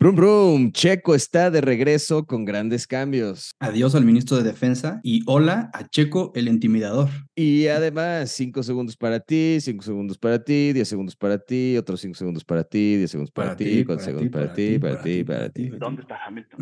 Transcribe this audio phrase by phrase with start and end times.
[0.00, 3.56] Brum Brum, Checo está de regreso con grandes cambios.
[3.58, 7.08] Adiós al ministro de Defensa y hola a Checo el intimidador.
[7.34, 12.00] Y además, cinco segundos para ti, cinco segundos para ti, diez segundos para ti, otros
[12.00, 15.48] cinco segundos para ti, diez segundos para, ti, cuatro segundos para, ti, para ti, para
[15.48, 15.68] ti.
[15.70, 16.60] ¿Dónde está Hamilton?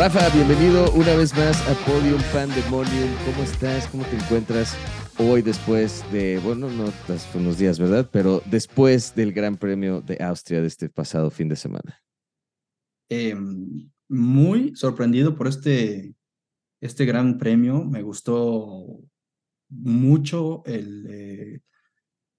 [0.00, 3.10] Rafa, bienvenido una vez más a Podium Pandemonium.
[3.26, 3.86] ¿Cómo estás?
[3.88, 4.74] ¿Cómo te encuentras
[5.18, 8.08] hoy después de, bueno, no hace unos días, ¿verdad?
[8.10, 12.00] Pero después del Gran Premio de Austria de este pasado fin de semana.
[13.10, 16.14] Em, muy sorprendido por este,
[16.80, 17.84] este Gran Premio.
[17.84, 19.02] Me gustó
[19.68, 21.60] mucho el, eh,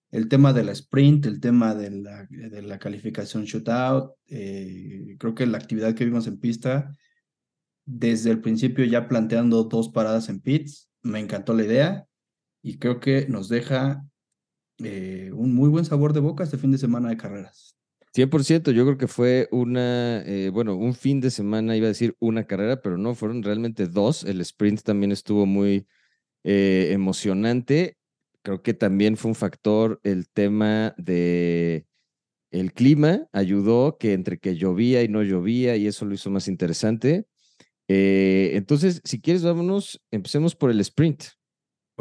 [0.10, 4.14] el tema de la sprint, el tema de la, de la calificación shootout.
[4.26, 6.92] Eh, creo que la actividad que vimos en pista
[7.86, 10.90] desde el principio ya planteando dos paradas en pits.
[11.04, 12.08] Me encantó la idea
[12.62, 14.06] y creo que nos deja
[14.80, 17.76] eh, un muy buen sabor de boca este fin de semana de carreras.
[18.14, 22.16] 100%, yo creo que fue una, eh, bueno, un fin de semana, iba a decir
[22.20, 24.26] una carrera, pero no, fueron realmente dos.
[24.26, 25.88] El sprint también estuvo muy
[26.44, 27.98] eh, emocionante.
[28.42, 31.86] Creo que también fue un factor el tema de
[32.52, 36.50] el clima, ayudó que entre que llovía y no llovía y eso lo hizo más
[36.50, 37.26] interesante.
[37.94, 41.24] Eh, entonces, si quieres, vámonos, empecemos por el sprint.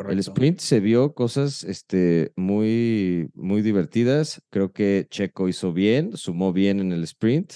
[0.08, 4.41] El sprint se vio cosas este, muy, muy divertidas.
[4.50, 7.55] Creo que Checo hizo bien, sumó bien en el sprint.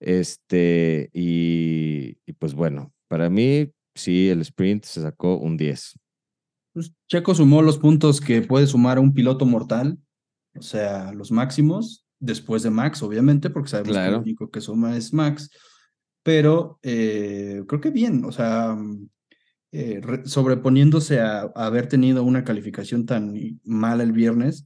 [0.00, 5.94] Este, y, pues bueno, para mí, sí, el sprint se sacó un 10.
[6.72, 9.96] Pues Checo sumó los puntos que puede sumar un piloto mortal,
[10.56, 14.96] o sea, los máximos, después de Max, obviamente, porque sabemos que el único que suma
[14.96, 15.48] es Max
[16.24, 19.08] pero eh, creo que bien, o sea, mm,
[19.72, 24.64] eh, sobreponiéndose a, haber tenido una calificación tan mala el viernes,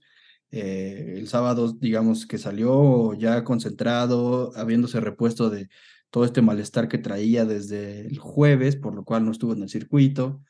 [0.53, 5.69] eh, el sábado, digamos que salió ya concentrado, habiéndose repuesto de
[6.10, 9.69] todo este malestar que traía desde el jueves, por lo cual no estuvo en el
[9.69, 10.43] circuito,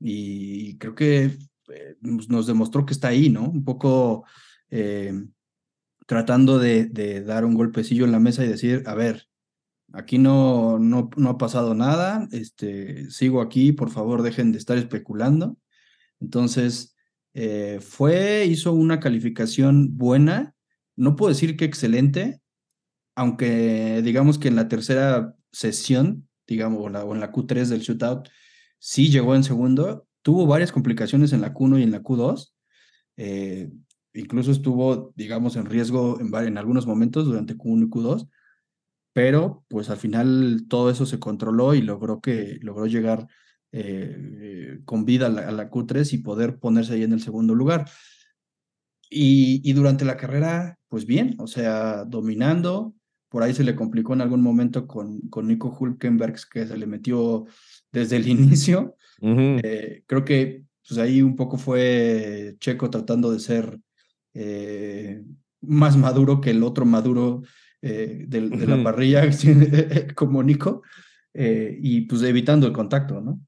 [0.00, 1.32] y creo que
[2.00, 3.44] nos demostró que está ahí, ¿no?
[3.44, 4.24] Un poco
[6.06, 9.28] tratando de, de dar un golpecillo en la mesa y decir, a ver,
[9.94, 14.76] Aquí no, no, no ha pasado nada, este, sigo aquí, por favor dejen de estar
[14.76, 15.56] especulando.
[16.20, 16.96] Entonces,
[17.32, 20.54] eh, fue, hizo una calificación buena,
[20.96, 22.40] no puedo decir que excelente,
[23.14, 28.28] aunque digamos que en la tercera sesión, digamos, o, en la Q3 del shootout,
[28.80, 32.52] sí llegó en segundo, tuvo varias complicaciones en la Q1 y en la Q2,
[33.16, 33.70] eh,
[34.12, 38.28] incluso estuvo, digamos, en riesgo en, en algunos momentos durante Q1 y Q2,
[39.14, 43.28] pero pues al final todo eso se controló y logró que logró llegar
[43.70, 47.88] eh, con vida a la, Q3 y poder ponerse ahí en el segundo lugar.
[49.08, 52.94] Y, durante la carrera, pues bien, o sea, dominando,
[53.28, 56.86] por ahí se le complicó en algún momento con, con Nico Hulkenberg, que se le
[56.86, 57.46] metió
[57.92, 58.96] desde el inicio.
[59.22, 63.78] Eh, creo que pues ahí un poco fue Checo tratando de ser
[64.34, 65.22] eh,
[65.60, 67.42] más maduro que el otro maduro
[67.86, 69.28] eh, de, la parrilla
[70.14, 70.82] como Nico
[71.34, 73.38] eh, y pues evitando el contacto, ¿no?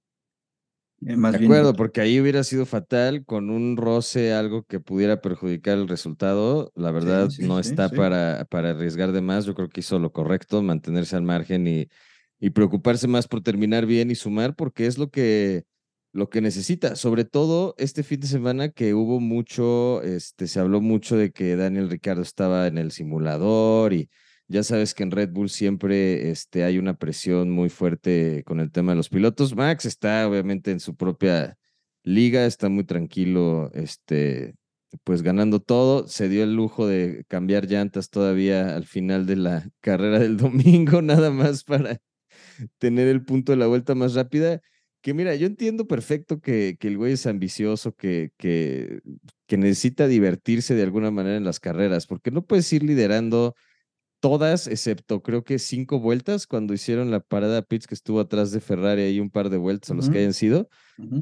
[1.06, 5.22] Eh, más de acuerdo, porque ahí hubiera sido fatal con un roce, algo que pudiera
[5.22, 6.70] perjudicar el resultado.
[6.74, 9.46] La verdad, no está Para, para arriesgar de más.
[9.46, 11.88] Yo creo que hizo lo correcto, mantenerse al margen y,
[12.38, 15.64] y preocuparse más por terminar bien y sumar, porque es lo que,
[16.12, 16.94] lo que necesita.
[16.94, 21.56] Sobre todo este fin de semana que hubo mucho, este, se habló mucho de que
[21.56, 24.10] Daniel Ricardo estaba en el simulador y
[24.48, 28.70] ya sabes que en Red Bull siempre este, hay una presión muy fuerte con el
[28.70, 29.56] tema de los pilotos.
[29.56, 31.58] Max está obviamente en su propia
[32.04, 34.54] liga, está muy tranquilo, este,
[35.04, 36.06] pues ganando todo.
[36.08, 41.02] Se dio el lujo de cambiar llantas todavía al final de la carrera del domingo,
[41.02, 41.98] nada más para
[42.78, 44.60] tener el punto de la vuelta más rápida.
[45.02, 49.00] Que mira, yo entiendo perfecto que, que el güey es ambicioso, que, que,
[49.46, 53.54] que necesita divertirse de alguna manera en las carreras, porque no puedes ir liderando
[54.28, 58.60] todas, excepto creo que cinco vueltas cuando hicieron la parada Pitts que estuvo atrás de
[58.60, 60.68] Ferrari ahí un par de vueltas a los que hayan sido.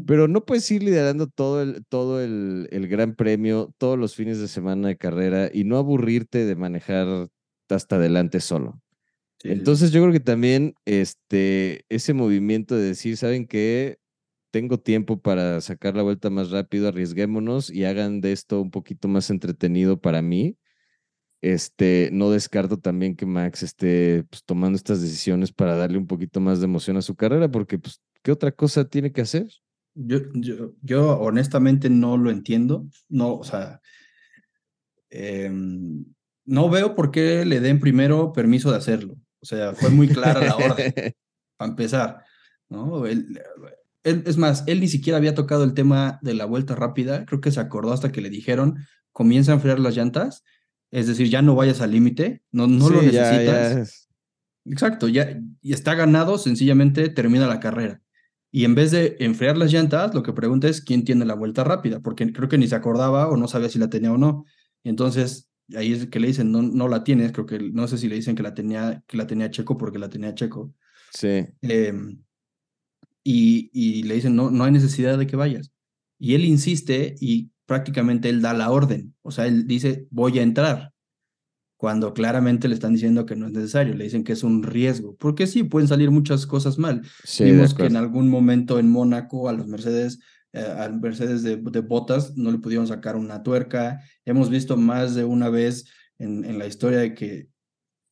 [0.06, 4.38] Pero no puedes ir liderando todo el, todo el, el, gran premio, todos los fines
[4.38, 7.28] de semana de carrera y no aburrirte de manejar
[7.68, 8.80] hasta adelante solo.
[9.42, 13.98] Entonces yo creo que también este, ese movimiento de decir, ¿saben qué?
[14.50, 19.08] Tengo tiempo para sacar la vuelta más rápido, arriesguémonos y hagan de esto un poquito
[19.08, 20.56] más entretenido para mí
[21.44, 26.40] este, no descarto también que Max esté pues, tomando estas decisiones para darle un poquito
[26.40, 29.48] más de emoción a su carrera, porque pues, ¿qué otra cosa tiene que hacer?
[29.94, 30.20] Yo,
[30.80, 32.86] yo, honestamente no lo entiendo.
[33.10, 33.82] No, o sea,
[35.10, 36.06] em,
[36.46, 39.14] no veo por qué le den primero permiso de hacerlo.
[39.40, 40.94] O sea, fue muy clara la orden,
[41.58, 42.24] para empezar.
[42.70, 43.04] ¿no?
[43.06, 47.26] es más, él ni siquiera había tocado el tema de la vuelta rápida.
[47.26, 48.78] Creo que se acordó hasta que le dijeron,
[49.12, 50.42] comienza a enfriar las llantas.
[50.94, 54.08] Es decir, ya no vayas al límite, no, no lo necesitas.
[54.64, 58.00] Exacto, ya y está ganado, sencillamente termina la carrera.
[58.52, 61.64] Y en vez de enfriar las llantas, lo que pregunta es quién tiene la vuelta
[61.64, 64.44] rápida, porque creo que ni se acordaba o no sabía si la tenía o no.
[64.84, 68.06] entonces ahí es que le dicen, no, no la tienes, creo que no sé si
[68.06, 70.72] le dicen que la tenía, que la tenía Checo porque la tenía Checo.
[71.10, 71.44] Sí.
[71.60, 72.22] Em,
[73.24, 75.72] y, y le dicen, no, no hay necesidad de que vayas.
[76.20, 79.14] Y él insiste y prácticamente él da la orden.
[79.22, 80.92] O sea, él dice, voy a entrar
[81.76, 85.16] cuando claramente le están diciendo que no es necesario, le dicen que es un riesgo,
[85.16, 87.02] porque sí, pueden salir muchas cosas mal.
[87.38, 90.18] Vimos que en algún momento en Mónaco a los Mercedes,
[90.52, 94.00] eh, al Mercedes de, botas no le pudieron sacar una tuerca.
[94.24, 95.84] Hemos visto más de una vez
[96.18, 97.48] en, en la historia de que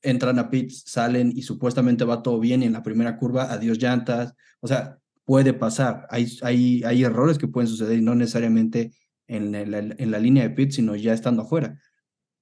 [0.02, 3.78] entran a pits, salen y supuestamente va todo bien y en la primera curva, adiós
[3.78, 4.34] llantas.
[4.60, 6.06] O sea, puede pasar.
[6.10, 8.92] Hay, hay, hay errores que pueden suceder y no necesariamente
[9.34, 11.78] en, en la línea de pits, sino ya estando afuera.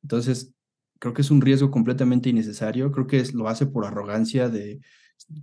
[0.03, 0.55] Entonces,
[0.99, 2.93] creo que es un riesgo completamente innecesario.
[2.93, 4.81] Creo que es, lo hace por arrogancia de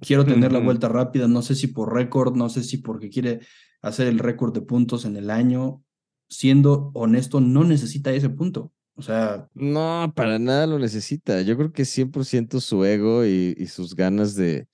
[0.01, 3.41] quiero tener la vuelta rápida, no sé si por récord, no sé si porque quiere
[3.81, 5.83] hacer el récord de puntos en el año.
[6.29, 8.71] Siendo honesto, no necesita ese punto.
[8.95, 9.47] O sea.
[9.53, 11.41] No, para nada lo necesita.
[11.41, 14.67] Yo creo que 100% su ego y, y, sus ganas de,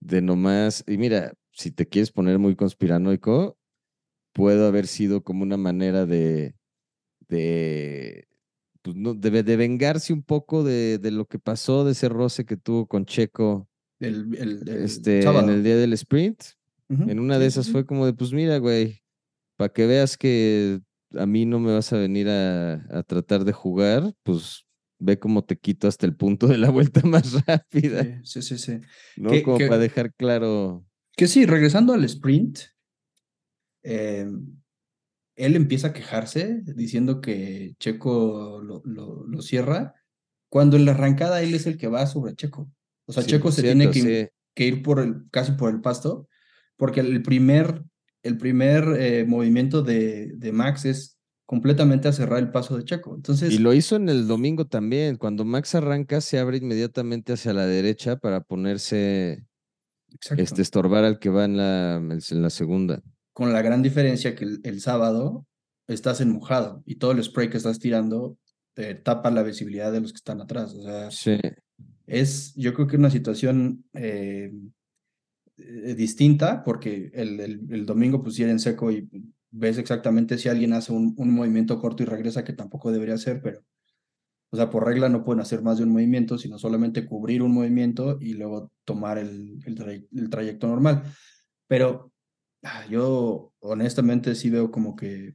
[0.00, 0.82] de nomás.
[0.86, 3.57] Y mira, si te quieres poner muy conspiranoico,
[4.38, 6.54] puedo haber sido como una manera de,
[7.28, 8.28] de
[8.82, 12.56] pues, no, de vengarse un poco de, de, lo que pasó, de ese roce que
[12.56, 13.68] tuvo con Checo
[13.98, 16.40] el, este, en el día del sprint.
[16.88, 19.02] En una de esas fue como de, pues mira, güey,
[19.56, 20.80] para que veas que
[21.14, 24.64] a mí no me vas a venir a, a, tratar de jugar, pues
[24.98, 28.20] ve cómo te quito hasta el punto de la vuelta más rápida.
[28.24, 28.78] Sí, sí, sí.
[29.16, 29.30] ¿No?
[29.42, 30.86] como para dejar claro.
[31.14, 32.60] Que sí, regresando al sprint,
[33.82, 34.26] eh,
[35.38, 39.94] él empieza a quejarse diciendo que Checo lo, lo, cierra,
[40.50, 42.68] cuando en la arrancada él es el que va sobre Checo.
[43.06, 46.28] O sea, Checo se tiene que, que, ir por el, casi por el pasto,
[46.76, 47.84] porque el primer,
[48.24, 53.14] el primer eh, movimiento de, de, Max es completamente a cerrar el paso de Checo.
[53.14, 55.16] Entonces, y lo hizo en el domingo también.
[55.16, 59.46] Cuando Max arranca, se abre inmediatamente hacia la derecha para ponerse,
[60.36, 63.02] este, estorbar al que va en la, en la segunda
[63.38, 65.46] con la gran diferencia que el, sábado
[65.86, 68.36] estás en mojado y todo el spray que estás tirando
[68.74, 70.74] te tapa la visibilidad de los que están atrás.
[70.74, 71.38] O sea, sí.
[72.08, 74.50] es yo creo que una situación eh,
[75.56, 77.38] eh, distinta porque el,
[77.70, 79.08] el, domingo pusieron en seco y
[79.52, 83.40] ves exactamente si alguien hace un, un, movimiento corto y regresa, que tampoco debería hacer,
[83.40, 83.62] pero,
[84.50, 87.52] o sea, por regla no pueden hacer más de un movimiento, sino solamente cubrir un
[87.52, 91.04] movimiento y luego tomar el, el trayecto normal.
[91.68, 92.10] Pero
[92.88, 95.34] yo honestamente sí veo como que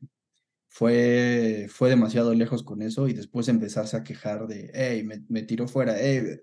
[0.68, 5.44] fue, fue demasiado lejos con eso y después empezarse a quejar de, hey, me, me
[5.44, 6.40] tiró fuera, hey,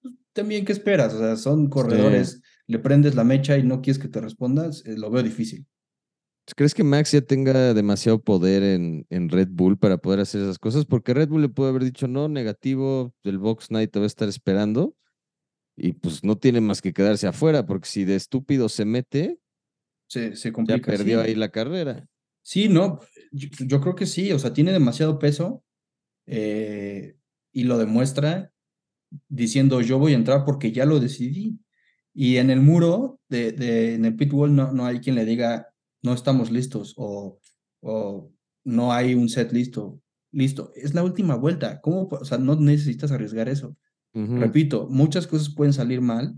[0.00, 4.00] pues, también qué esperas, o sea, son corredores, le prendes la mecha y no quieres
[4.00, 5.66] que te respondas, eh, lo veo difícil.
[6.54, 10.60] ¿Crees que Max ya tenga demasiado poder en, en, Red Bull para poder hacer esas
[10.60, 10.84] cosas?
[10.84, 14.06] Porque Red Bull le puede haber dicho, no, negativo, del Box Night te va a
[14.06, 14.94] estar esperando.
[15.76, 19.40] Y pues no tiene más que quedarse afuera, porque si de estúpido se mete,
[20.06, 20.92] se, se complica.
[20.92, 22.08] Ya perdió ahí la carrera.
[22.42, 23.00] Sí, no,
[23.32, 25.64] yo, creo que sí, o sea, tiene demasiado peso
[26.26, 27.16] eh,
[27.52, 28.52] y lo demuestra
[29.28, 31.58] diciendo yo voy a entrar porque ya lo decidí.
[32.14, 35.24] Y en el muro, de, de, en el pit wall, no, no hay quien le
[35.24, 35.68] diga
[36.02, 37.40] no estamos listos o,
[37.80, 38.32] o
[38.64, 40.00] no hay un set listo.
[40.32, 41.80] Listo, es la última vuelta.
[41.80, 42.08] ¿Cómo?
[42.10, 43.76] O sea, no necesitas arriesgar eso.
[44.14, 46.34] Repito, muchas cosas pueden salir mal,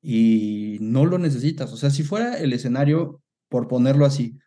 [0.00, 1.72] y no lo necesitas.
[1.72, 4.38] O sea, si fuera el escenario, por ponerlo así,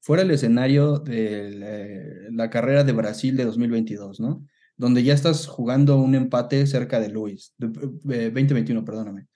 [0.00, 4.44] fuera el escenario de la, carrera de Brasil de 2022, ¿no?
[4.76, 9.26] Donde ya estás jugando un empate cerca de Luis, de, 2021, perdóname.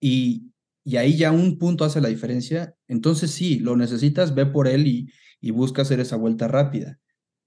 [0.00, 0.52] Y,
[0.84, 4.86] y ahí ya un punto hace la diferencia, entonces sí, lo necesitas, ve por él
[4.86, 5.08] y,
[5.40, 6.98] y busca hacer esa vuelta rápida.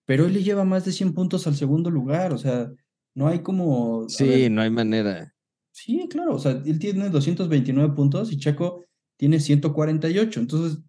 [0.05, 2.71] Pero él le lleva más de 100 puntos al segundo lugar, o sea,
[3.13, 4.07] no hay como...
[4.07, 5.35] Sí, no hay manera.
[5.77, 8.83] Sí, claro, o sea, él tiene 229 puntos y Checo
[9.15, 10.83] tiene 148, entonces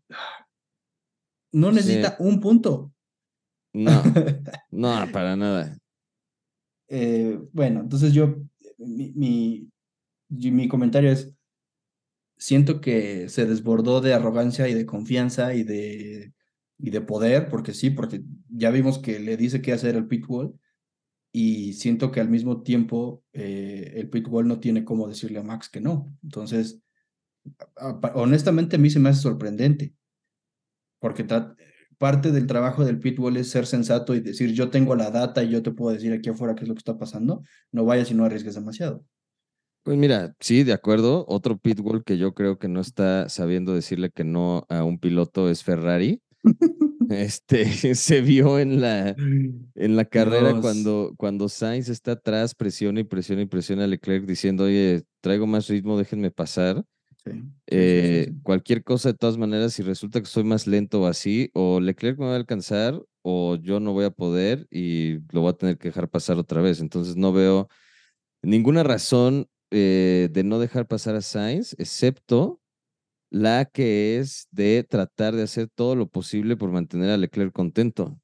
[1.53, 2.91] no necesita un punto.
[3.75, 3.91] No,
[4.71, 5.77] no, para nada.
[6.89, 8.37] Eh, bueno, entonces yo,
[8.79, 9.71] mi, mi,
[10.31, 11.35] mi, comentario es,
[12.39, 16.33] siento que se desbordó de arrogancia y de confianza y de,
[16.79, 20.59] y de poder, porque sí, porque ya vimos que le dice qué hacer el pitbull
[21.41, 25.69] y siento que al mismo tiempo eh, el pitbull no tiene cómo decirle a Max
[25.69, 26.13] que no.
[26.25, 26.83] Entonces,
[28.15, 29.95] honestamente a mí se me hace sorprendente,
[30.99, 31.25] porque
[31.97, 35.51] parte del trabajo del pitbull es ser sensato y decir yo tengo la data y
[35.51, 38.15] yo te puedo decir aquí afuera qué es lo que está pasando, no vayas y
[38.15, 39.05] no arriesgues demasiado.
[39.85, 41.25] Pues mira, sí, de acuerdo.
[41.29, 45.49] Otro pitbull que yo creo que no está sabiendo decirle que no a un piloto
[45.49, 46.21] es Ferrari.
[47.11, 53.05] Este se vio en la, en la carrera cuando, cuando Sainz está atrás, presiona y
[53.05, 56.85] presiona y presiona a Leclerc diciendo, oye, traigo más ritmo, déjenme pasar.
[57.67, 61.81] Eh, cualquier cosa, de todas maneras, si resulta que soy más lento o así, o
[61.81, 65.55] Leclerc me va a alcanzar, o yo no voy a poder y lo voy a
[65.55, 66.81] tener que dejar pasar otra vez.
[66.81, 67.69] Entonces no veo
[68.43, 72.58] ninguna razón eh, de no dejar pasar a Sainz, excepto
[73.31, 78.19] la que es de tratar de hacer todo lo posible por mantener a Leclerc contento.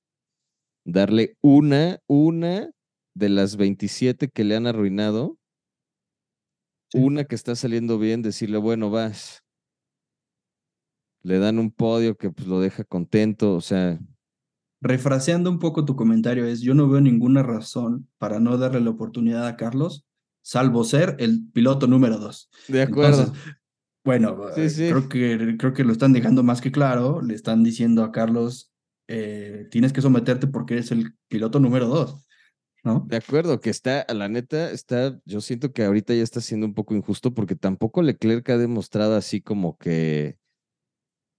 [0.84, 2.70] Darle una, una
[3.14, 5.38] de las 27 que le han arruinado,
[6.94, 9.42] una que está saliendo bien, decirle, bueno, vas.
[11.22, 13.98] Le dan un podio que pues, lo deja contento, o sea.
[14.80, 18.90] Refraseando un poco tu comentario, es: Yo no veo ninguna razón para no darle la
[18.90, 20.04] oportunidad a Carlos
[20.44, 22.50] salvo ser el piloto número dos.
[22.68, 23.32] De acuerdo.
[24.04, 27.22] Bueno, eh, Creo, que, creo que lo están dejando más que claro.
[27.22, 28.70] Le están diciendo a Carlos,
[29.08, 32.26] eh, tienes que someterte porque eres el piloto número dos.
[32.82, 33.06] ¿No?
[33.08, 36.74] De acuerdo, que está, la neta, está, yo siento que ahorita ya está siendo un
[36.74, 40.36] poco injusto porque tampoco Leclerc ha demostrado así como que,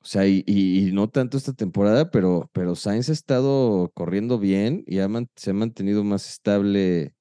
[0.01, 4.95] o sea, y, no tanto esta temporada, pero, pero Sainz ha estado corriendo bien y
[5.36, 7.13] se ha mantenido más estable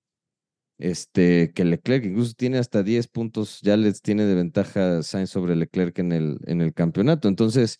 [0.78, 5.56] este, que Leclerc, incluso tiene hasta 10 puntos, ya les tiene de ventaja Sainz sobre
[5.56, 7.28] Leclerc en el, en el campeonato.
[7.28, 7.78] Entonces,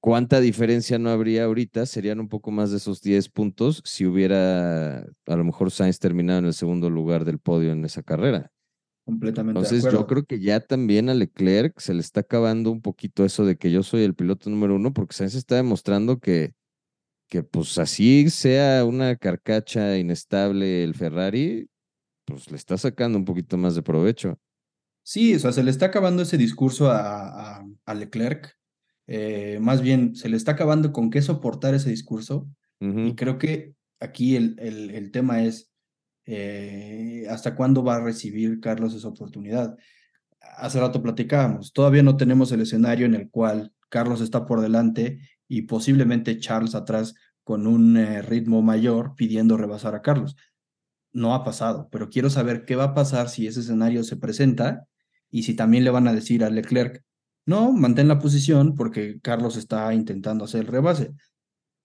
[0.00, 1.86] ¿cuánta diferencia no habría ahorita?
[1.86, 6.38] Serían un poco más de esos 10 puntos si hubiera a lo mejor Sainz terminado
[6.38, 8.50] en el segundo lugar del podio en esa carrera.
[9.04, 9.58] Completamente.
[9.60, 13.44] Entonces, yo creo que ya también a Leclerc se le está acabando un poquito eso
[13.44, 16.54] de que yo soy el piloto número uno, porque Sainz está demostrando que
[17.28, 21.68] que pues así sea una carcacha inestable el Ferrari,
[22.24, 24.38] pues le está sacando un poquito más de provecho.
[25.02, 28.56] Sí, o sea, se le está acabando ese discurso a, a, Leclerc.
[29.06, 32.48] Eh, más bien, se le está acabando con qué soportar ese discurso.
[32.80, 35.70] Y creo que aquí el, el, el tema es
[36.26, 39.76] eh, hasta cuándo va a recibir Carlos esa oportunidad.
[40.58, 45.18] Hace rato platicábamos, todavía no tenemos el escenario en el cual Carlos está por delante
[45.48, 50.36] y posiblemente Charles atrás con un eh, ritmo mayor pidiendo rebasar a Carlos.
[51.12, 54.86] No ha pasado, pero quiero saber qué va a pasar si ese escenario se presenta
[55.30, 57.04] y si también le van a decir a Leclerc,
[57.46, 61.12] no, mantén la posición porque Carlos está intentando hacer el rebase.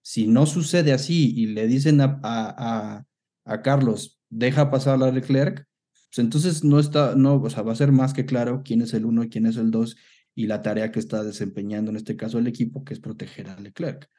[0.02, 3.04] Si no sucede así y le dicen a, a,
[3.46, 5.68] a, Carlos, deja pasar a Leclerc,
[6.10, 8.94] pues entonces no está, no, o sea, va a ser más que claro quién es
[8.94, 9.98] el uno y quién es el dos
[10.40, 13.60] y la tarea que está desempeñando en este caso el equipo, que es proteger a
[13.60, 14.10] Leclerc.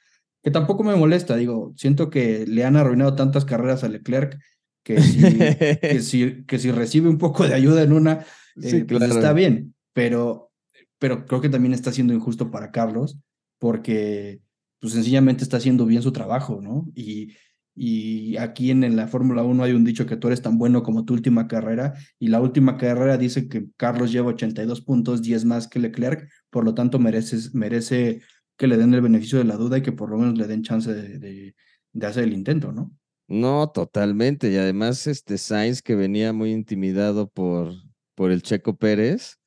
[0.43, 4.39] Que tampoco me molesta, digo, siento que le han arruinado tantas carreras a Leclerc
[4.83, 5.19] que si,
[5.81, 8.27] que si, que si recibe un poco de ayuda en una,
[8.63, 10.53] eh, pues está bien, pero,
[10.99, 13.17] pero creo que también está siendo injusto para Carlos
[13.59, 14.43] porque
[14.79, 16.87] pues sencillamente está haciendo bien su trabajo, ¿no?
[16.95, 17.35] Y,
[17.83, 21.07] y aquí en, la Fórmula 1 hay un dicho que tú eres tan bueno como
[21.07, 25.67] tu última carrera, y la última carrera dice que Carlos lleva 82 puntos, 10 más
[25.67, 28.21] que Leclerc, por lo tanto mereces, merece
[28.59, 30.63] que le den el beneficio de la duda y que por lo menos le den
[30.63, 31.55] chance de,
[31.95, 32.93] de, hacer el intento, ¿no?
[33.29, 34.53] No, totalmente.
[34.53, 37.73] Y además, este Sainz, que venía muy intimidado por,
[38.15, 39.39] por el Checo Pérez,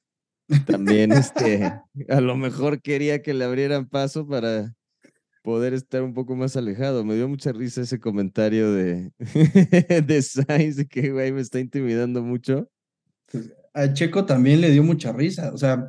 [0.65, 1.71] también este,
[2.09, 4.73] a lo mejor quería que le abrieran paso para,
[5.43, 7.05] poder estar un poco más alejado.
[7.05, 9.11] Me dio mucha risa ese comentario de,
[10.07, 12.71] de Sainz, de que, güey, me está intimidando mucho.
[13.31, 15.51] Pues, a Checo también le dio mucha risa.
[15.53, 15.87] O sea,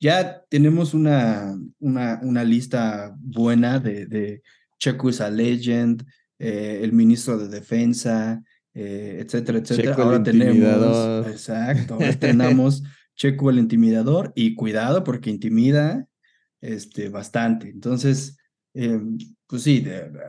[0.00, 4.42] ya tenemos una, una, una lista buena de, de
[4.78, 6.04] Checo is a legend,
[6.38, 8.42] eh, el ministro de Defensa,
[8.74, 9.94] eh, etcétera, etcétera.
[9.94, 12.82] ahora tenemos, exacto, ahora tenemos
[13.14, 16.06] Checo el intimidador y cuidado porque intimida
[16.60, 17.70] este, bastante.
[17.70, 18.36] Entonces,
[18.76, 19.00] eh,
[19.46, 19.84] pues sí,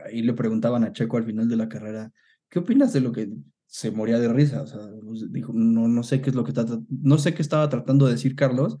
[0.06, 2.12] ahí le preguntaban a Checo al final de la carrera,
[2.48, 3.28] ¿qué opinas de lo que
[3.66, 4.62] se moría de risa?
[4.62, 7.42] O sea, pues, dijo, no, no sé qué es lo que está, no sé qué
[7.42, 8.78] estaba tratando de decir Carlos,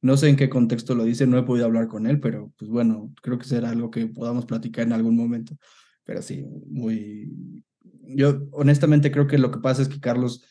[0.00, 2.70] no sé en qué contexto lo dice, no he podido hablar con él, pero pues
[2.70, 5.56] bueno, creo que será algo que podamos platicar en algún momento.
[6.04, 7.64] Pero sí, muy...
[8.10, 10.44] Yo honestamente creo que lo que pasa es que Carlos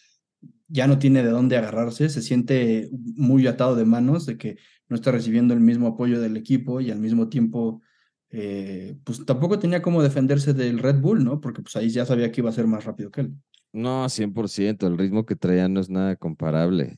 [0.67, 4.57] ya no tiene de dónde agarrarse, se siente muy atado de manos de que
[4.89, 7.81] no está recibiendo el mismo apoyo del equipo y al mismo tiempo,
[8.29, 11.39] eh, pues tampoco tenía cómo defenderse del Red Bull, ¿no?
[11.39, 13.34] Porque pues ahí ya sabía que iba a ser más rápido que él.
[13.74, 16.98] No, 100%, el ritmo que traía no es nada comparable.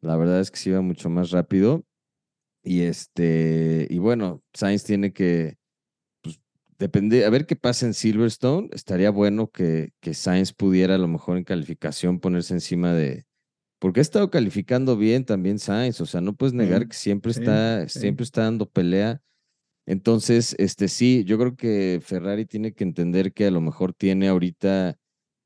[0.00, 1.84] La verdad es que sí iba mucho más rápido.
[2.62, 5.56] Y este, y bueno, Sainz tiene que,
[6.22, 6.40] pues,
[6.78, 8.68] depende, a ver qué pasa en Silverstone.
[8.72, 13.24] Estaría bueno que, que Sainz pudiera a lo mejor en calificación ponerse encima de,
[13.78, 17.88] porque ha estado calificando bien también Sainz, o sea, no puedes negar que siempre está,
[17.88, 19.20] siempre está dando pelea.
[19.86, 24.28] Entonces, este sí, yo creo que Ferrari tiene que entender que a lo mejor tiene
[24.28, 24.96] ahorita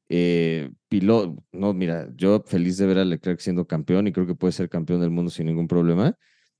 [0.09, 1.44] eh, piloto.
[1.52, 4.68] No, mira, yo feliz de ver a Leclerc siendo campeón y creo que puede ser
[4.70, 6.16] campeón del mundo sin ningún problema.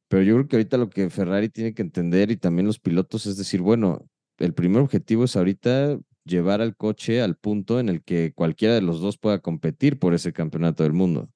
[0.09, 3.27] Pero yo creo que ahorita lo que Ferrari tiene que entender y también los pilotos
[3.27, 4.07] es decir, bueno,
[4.39, 8.83] el primer objetivo es ahorita llevar al coche al punto en el que cualquiera de
[8.83, 11.31] los dos pueda competir por ese campeonato del mundo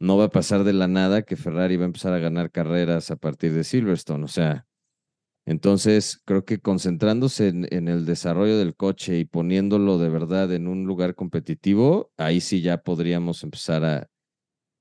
[0.00, 3.10] no va a pasar de la nada que Ferrari va a empezar a ganar carreras
[3.10, 4.24] a partir de Silverstone.
[4.24, 4.66] O sea,
[5.48, 10.84] entonces creo que concentrándose en, el desarrollo del coche y poniéndolo de verdad en un
[10.84, 14.10] lugar competitivo, ahí sí ya podríamos empezar a,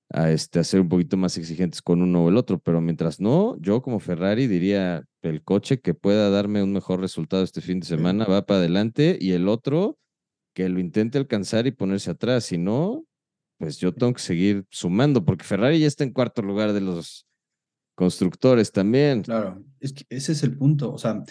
[0.10, 2.60] a, este, ser un poquito más exigentes con uno o el otro.
[2.60, 7.46] Pero mientras no, yo como Ferrari diría, el coche que pueda darme un mejor resultado
[7.46, 9.98] este fin de semana va para adelante y el otro
[10.54, 12.44] que lo intente alcanzar y ponerse atrás.
[12.44, 13.06] Si no,
[13.58, 17.26] pues yo tengo que seguir sumando, porque Ferrari ya está en cuarto lugar de los
[17.98, 19.24] constructores también.
[19.24, 20.94] Claro, es que ese es el punto.
[20.94, 21.24] O sea,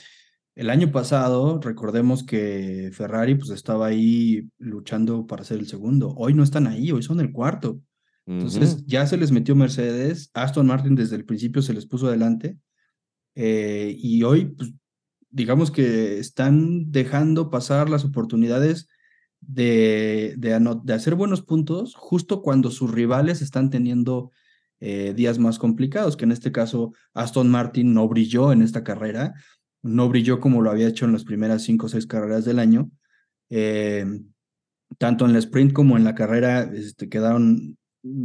[0.57, 6.13] el año pasado, recordemos que Ferrari pues estaba ahí luchando para ser el segundo.
[6.17, 7.81] Hoy no están ahí, hoy son el cuarto.
[8.27, 12.59] Entonces ya se les metió Mercedes, Aston Martin desde el principio se les puso adelante
[13.37, 14.73] eh, y hoy pues,
[15.31, 18.89] digamos que están dejando pasar las oportunidades
[19.41, 24.33] de, de, hacer buenos puntos justo cuando sus rivales están teniendo
[24.81, 29.35] eh, días más complicados, que en este caso Aston Martin no brilló en esta carrera,
[29.83, 32.91] no brilló como lo había hecho en las primeras cinco o seis carreras del año.
[33.51, 34.05] Eh,
[34.99, 37.77] tanto en el sprint como en la carrera este, quedaron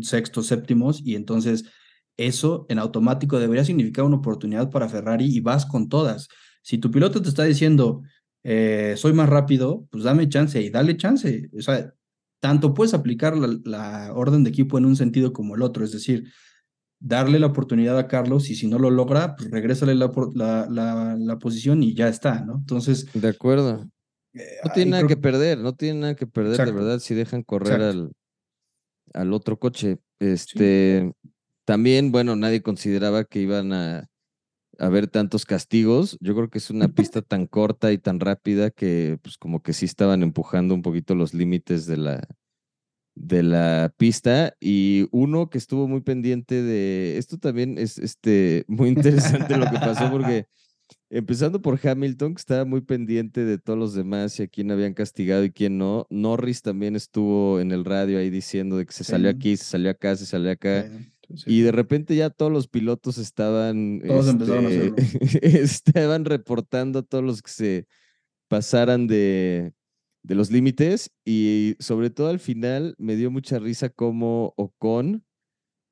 [0.01, 1.65] sextos, séptimos, y entonces
[2.17, 6.27] eso en automático debería significar una oportunidad para Ferrari y vas con todas.
[6.61, 8.03] Si tu piloto te está diciendo,
[8.43, 11.49] eh, soy más rápido, pues dame chance y dale chance.
[11.57, 11.93] O sea,
[12.39, 16.25] tanto puedes aplicar la, orden de equipo en un sentido como el otro, es decir,
[17.01, 21.39] darle la oportunidad a Carlos y si no lo logra, pues regrésale la, la, la,
[21.39, 22.55] posición y ya está, ¿no?
[22.59, 23.07] Entonces...
[23.13, 23.89] De acuerdo.
[24.33, 27.43] Eh, no tiene nada que perder, no tiene nada que perder, de verdad, si dejan
[27.43, 28.11] correr al,
[29.13, 29.97] al otro coche.
[30.19, 31.11] Este,
[31.65, 34.07] también, bueno, nadie consideraba que iban a
[34.77, 36.17] haber tantos castigos.
[36.21, 39.73] Yo creo que es una pista tan corta y tan rápida que pues como que
[39.73, 42.27] sí estaban empujando un poquito los límites de la,
[43.21, 48.89] de la pista y uno que estuvo muy pendiente de esto también es este muy
[48.89, 50.47] interesante lo que pasó porque
[51.09, 54.93] empezando por Hamilton que estaba muy pendiente de todos los demás y a quién habían
[54.93, 59.03] castigado y quién no Norris también estuvo en el radio ahí diciendo de que se
[59.03, 60.89] salió aquí se salió acá se salió acá
[61.45, 64.01] y de repente ya todos los pilotos estaban.
[64.05, 64.95] Todos empezaron a hacerlo.
[65.41, 67.87] estaban reportando a todos los que se
[68.47, 69.71] pasaran de,
[70.23, 71.11] de los límites.
[71.25, 75.23] Y sobre todo al final me dio mucha risa como Ocon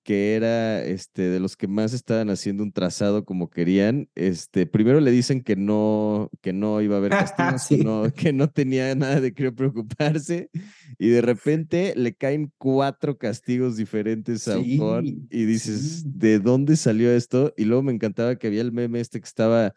[0.10, 4.10] que era este, de los que más estaban haciendo un trazado como querían.
[4.16, 8.34] Este, primero le dicen que no, que no iba a haber castigos, que, no, que,
[8.34, 10.50] no, tenía nada de qué preocuparse,
[10.98, 17.12] y de repente le caen cuatro castigos diferentes a Ocon, y dices, ¿de dónde salió
[17.12, 17.54] esto?
[17.56, 19.76] Y luego me encantaba que había el meme este que estaba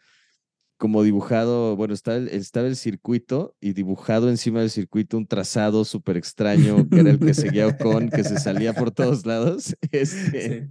[0.77, 5.85] como dibujado, bueno, estaba el, estaba el circuito y dibujado encima del circuito un trazado
[5.85, 9.75] súper extraño que era el que seguía Ocon, que se salía por todos lados.
[9.91, 10.69] Este,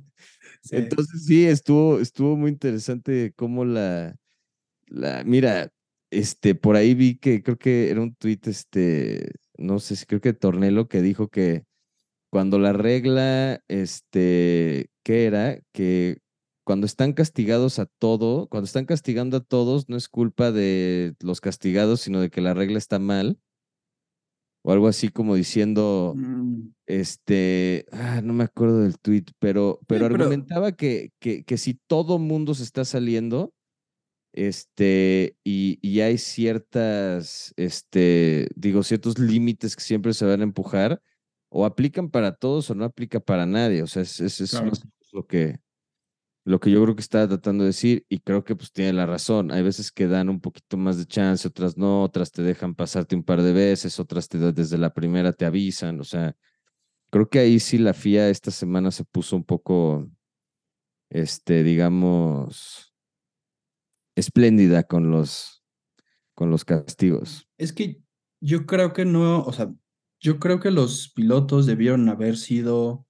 [0.71, 4.17] Entonces sí, estuvo, estuvo muy interesante cómo la,
[4.87, 5.73] la, mira,
[6.11, 10.21] este, por ahí vi que creo que era un tuit, este, no sé si creo
[10.21, 11.65] que Tornelo que dijo que
[12.31, 15.59] cuando la regla, este, ¿qué era?
[15.73, 16.22] Que
[16.65, 21.41] cuando están castigados a todo, cuando están castigando a todos, no es culpa de los
[21.41, 23.39] castigados, sino de que la regla está mal.
[24.65, 26.69] O algo así como diciendo, mm.
[26.87, 32.21] este, ah, no me acuerdo del tweet, pero, pero, argumentaba que, que, que, si todo
[32.21, 33.53] mundo se está saliendo,
[34.33, 41.03] este, y, y, hay ciertas, este, digo, ciertos límites que siempre se van a empujar,
[41.53, 43.83] o aplican para todos o no aplica para nadie.
[43.83, 44.63] O sea, es, es,
[45.13, 45.61] lo que,
[46.45, 49.07] lo que yo creo que está tratando de decir y creo que pues tiene la
[49.07, 49.53] razón.
[49.53, 53.15] Hay veces que dan un poquito más de chance, otras no, otras te dejan pasarte
[53.15, 56.37] un par de veces, otras te desde la primera te avisan, o sea,
[57.11, 60.11] creo que ahí sí la FIA esta semana se puso un poco,
[61.11, 62.93] este, digamos,
[64.17, 65.65] espléndida con los,
[66.35, 67.49] con los castigos.
[67.57, 68.03] Es que
[68.41, 69.73] yo creo que no, o sea,
[70.21, 73.07] yo creo que los pilotos debieron haber sido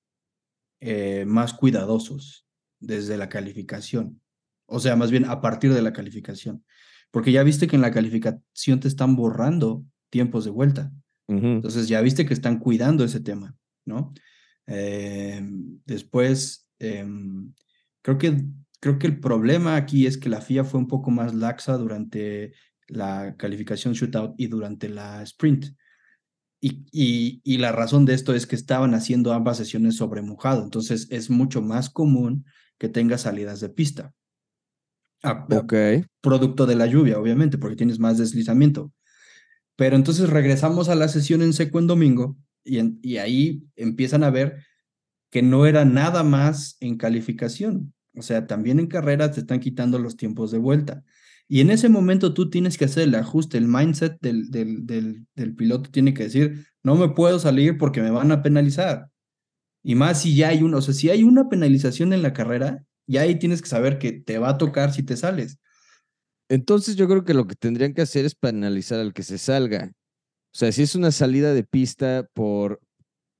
[0.80, 2.41] eh, más cuidadosos
[2.82, 4.20] desde la calificación.
[4.66, 6.64] O sea, más bien a partir de la calificación.
[7.10, 10.92] Porque ya viste que en la calificación te están borrando tiempos de vuelta.
[11.28, 14.12] Entonces ya viste que están cuidando ese tema, ¿no?
[14.66, 17.54] Em, después, em,
[18.02, 18.44] creo, que,
[18.80, 22.52] creo que el problema aquí es que la FIA fue un poco más laxa durante
[22.86, 25.66] la calificación shootout y durante la sprint.
[26.60, 30.62] Y, y, y, la razón de esto es que estaban haciendo ambas sesiones sobre mojado.
[30.62, 32.44] Entonces es mucho más común
[32.78, 34.12] que tenga salidas de pista.
[35.22, 35.74] ok.
[36.20, 38.92] Producto de la lluvia, obviamente, porque tienes más deslizamiento.
[39.76, 44.30] Pero entonces regresamos a la sesión en seco en domingo y, y ahí empiezan a
[44.30, 44.64] ver
[45.30, 47.94] que no era nada más en calificación.
[48.14, 51.02] O sea, también en carrera te están quitando los tiempos de vuelta.
[51.48, 55.54] Y en ese momento tú tienes que hacer el ajuste, el mindset del, del, del,
[55.54, 59.08] piloto tiene que decir, no me puedo salir porque me van a penalizar.
[59.82, 62.84] Y más si ya hay uno, o sea, si hay una penalización en la carrera,
[63.06, 65.58] ya ahí tienes que saber que te va a tocar si te sales.
[66.48, 69.92] Entonces yo creo que lo que tendrían que hacer es penalizar al que se salga.
[70.54, 72.80] O sea, si es una salida de pista por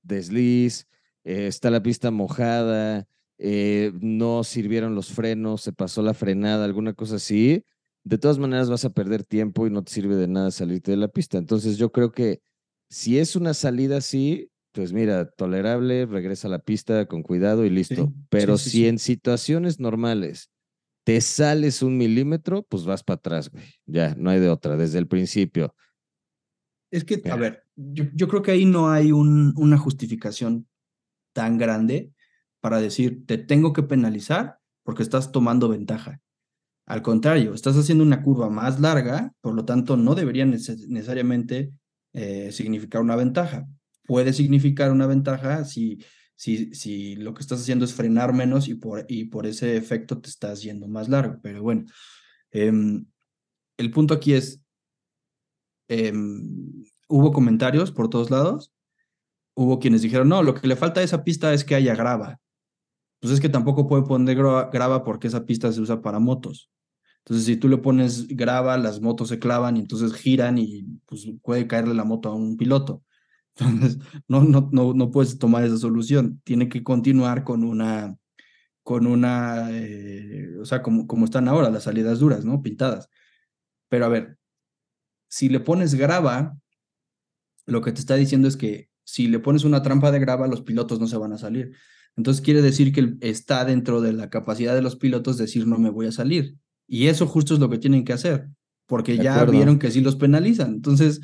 [0.01, 0.87] desliz,
[1.23, 6.93] eh, está la pista mojada, eh, no sirvieron los frenos, se pasó la frenada, alguna
[6.93, 7.63] cosa así,
[8.03, 10.97] de todas maneras vas a perder tiempo y no te sirve de nada salirte de
[10.97, 11.37] la pista.
[11.37, 12.41] Entonces yo creo que
[12.89, 17.69] si es una salida así, pues mira, tolerable, regresa a la pista con cuidado y
[17.69, 18.11] listo.
[18.29, 20.49] Pero si en situaciones normales
[21.03, 23.63] te sales un milímetro, pues vas para atrás, güey.
[23.85, 25.75] Ya, no hay de otra, desde el principio.
[26.91, 30.67] Es que, a ver, yo, creo que ahí no hay un, una justificación
[31.33, 32.11] tan grande
[32.61, 36.21] para decir, te tengo que penalizar porque estás tomando ventaja.
[36.85, 41.71] Al contrario, estás haciendo una curva más larga, por lo tanto no debería necesariamente
[42.13, 43.67] eh, significar una ventaja.
[44.05, 46.03] Puede significar una ventaja si,
[46.35, 50.19] si, si lo que estás haciendo es frenar menos y por, y por ese efecto
[50.19, 51.39] te estás yendo más largo.
[51.41, 51.85] Pero bueno,
[52.51, 53.05] em,
[53.77, 54.61] el punto aquí es,
[55.87, 58.73] em, hubo comentarios por todos lados,
[59.55, 62.39] hubo quienes dijeron, no, lo que le falta a esa pista es que haya grava.
[63.19, 66.69] Pues es que tampoco puede poner grava porque esa pista se usa para motos.
[67.19, 71.25] Entonces, si tú le pones grava, las motos se clavan y entonces giran y pues,
[71.41, 73.01] puede caerle la moto a un piloto.
[73.55, 76.41] Entonces, no, no, no, no puedes tomar esa solución.
[76.43, 78.17] Tiene que continuar con una,
[78.83, 82.61] con una, eh, o sea, como, como están ahora las salidas duras, ¿no?
[82.61, 83.09] Pintadas.
[83.89, 84.37] Pero a ver,
[85.29, 86.57] si le pones grava,
[87.65, 90.61] lo que te está diciendo es que si le pones una trampa de grava, los
[90.61, 91.75] pilotos no se van a salir.
[92.15, 95.89] Entonces quiere decir que está dentro de la capacidad de los pilotos decir no me
[95.89, 96.55] voy a salir.
[96.87, 98.49] Y eso justo es lo que tienen que hacer,
[98.85, 100.73] porque ya vieron que sí los penalizan.
[100.73, 101.21] Entonces,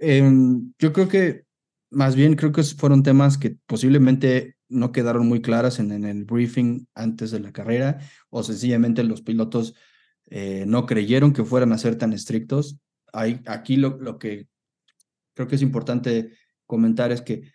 [0.00, 1.44] em, yo creo que
[1.90, 6.86] más bien creo que fueron temas que posiblemente no quedaron muy claras en, el briefing
[6.94, 7.98] antes de la carrera
[8.28, 9.74] o sencillamente los pilotos
[10.30, 12.78] eh, no creyeron que fueran a ser tan estrictos.
[13.12, 14.48] Hay, aquí lo, lo que
[15.34, 16.32] creo que es importante
[16.66, 17.50] comentar es que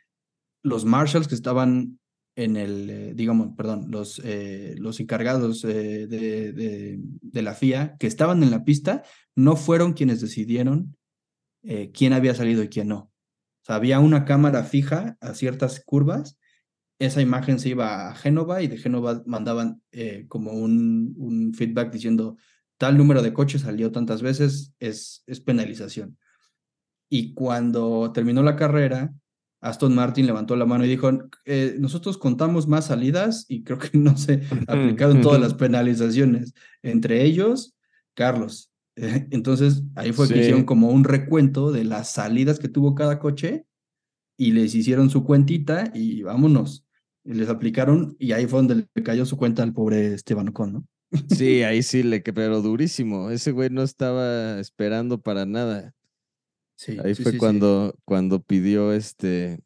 [0.64, 2.00] los marshals que estaban
[2.36, 8.08] en el, eh, digamos, perdón, los, eh, los encargados eh, de, de, la FIA que
[8.08, 9.04] estaban en la pista
[9.36, 10.96] no fueron quienes decidieron
[11.94, 13.13] quién había salido y quién no.
[13.64, 16.38] O sea, había una cámara fija a ciertas curvas,
[17.00, 19.82] esa imagen se iba a Génova y de Génova mandaban
[20.28, 22.38] como un, un feedback diciendo
[22.78, 26.18] tal número de coches salió tantas veces, es, es penalización.
[27.10, 29.14] Y cuando terminó la carrera,
[29.62, 31.10] Aston Martin levantó la mano y dijo,
[31.46, 36.54] eh, nosotros contamos más salidas y creo que no se aplicaron todas las penalizaciones.
[36.82, 37.74] Entre ellos,
[38.14, 38.73] Carlos.
[38.96, 43.66] Entonces, ahí fue que hicieron como un recuento de las salidas que tuvo cada coche
[44.38, 46.86] y les hicieron su cuentita y vámonos.
[47.24, 50.88] les aplicaron y ahí fue donde le cayó su cuenta al pobre Esteban Ocon, ¿no?
[51.30, 53.32] Sí, ahí sí le pero durísimo.
[53.32, 55.94] Ese güey no estaba esperando para nada.
[57.04, 59.60] Ahí fue cuando, cuando pidió este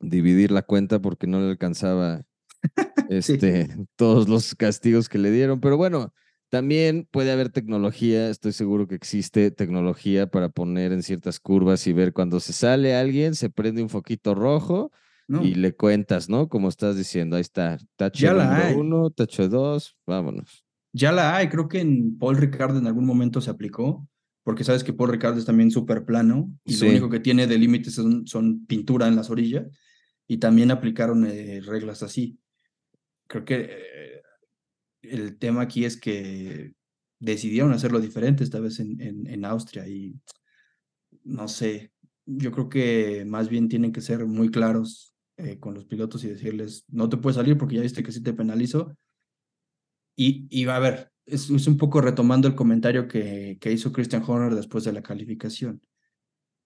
[0.00, 2.22] dividir la cuenta porque no le alcanzaba
[3.08, 5.60] este, todos los castigos que le dieron.
[5.60, 6.12] Pero bueno,
[6.52, 11.94] también puede haber tecnología, estoy seguro que existe tecnología para poner en ciertas curvas y
[11.94, 14.92] ver cuando se sale alguien, se prende un foquito rojo
[15.40, 16.50] y le cuentas, ¿no?
[16.50, 18.28] Como estás diciendo, ahí está, tacho
[18.76, 20.66] uno, tacho dos, vámonos.
[20.92, 24.06] Ya la hay, creo que en Paul Ricard en algún momento se aplicó
[24.42, 27.56] porque sabes que Paul Ricard es también súper plano y lo único que tiene de
[27.56, 29.68] límites son, son, pintura en las orillas.
[30.28, 32.38] y también aplicaron eh, reglas así.
[33.26, 34.21] Creo que eh,
[35.02, 36.72] el tema aquí es que
[37.18, 40.14] decidieron hacerlo diferente esta vez en, en, Austria y
[41.24, 41.92] no sé,
[42.26, 46.28] yo creo que más bien tienen que ser muy claros eh, con los pilotos y
[46.28, 48.96] decirles, no te puedes salir porque ya viste que sí te penalizo.
[50.16, 54.24] Y, y a ver, es, es, un poco retomando el comentario que, que hizo Christian
[54.26, 55.80] Horner después de la calificación.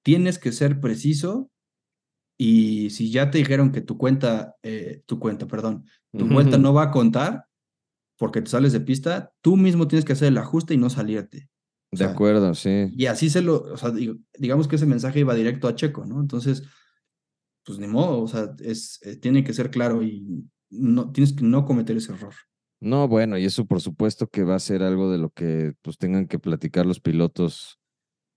[0.03, 1.51] Tienes que ser preciso
[2.38, 6.75] y si ya te dijeron que tu cuenta, eh, tu cuenta, perdón, tu vuelta no
[6.75, 7.46] va a contar,
[8.16, 11.48] porque te sales de pista, tú mismo tienes que hacer el ajuste y no salirte.
[11.90, 12.88] de acuerdo, sí.
[12.92, 13.92] Y así se lo, o sea,
[14.38, 16.20] digamos que ese mensaje iba directo a Checo, ¿no?
[16.20, 16.62] Entonces,
[17.64, 21.44] pues ni modo, o sea, es, eh, tiene que ser claro y no, tienes que
[21.44, 22.35] no cometer ese error.
[22.81, 25.96] No, bueno, y eso por supuesto que va a ser algo de lo que pues
[25.96, 27.81] tengan que platicar los pilotos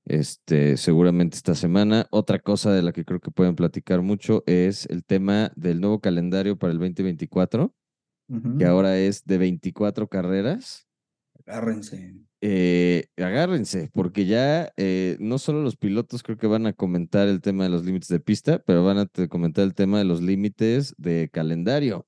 [0.06, 2.08] este, seguramente esta semana.
[2.10, 6.00] Otra cosa de la que creo que pueden platicar mucho es el tema del nuevo
[6.00, 7.74] calendario para el 2024
[8.58, 10.88] que ahora es de 24 carreras.
[11.46, 12.16] Agárrense.
[12.42, 17.42] Eh, agárrense, porque ya eh, no solo los pilotos creo que van a comentar el
[17.42, 20.94] tema de los límites de pista, pero van a comentar el tema de los límites
[20.98, 22.08] de calendario,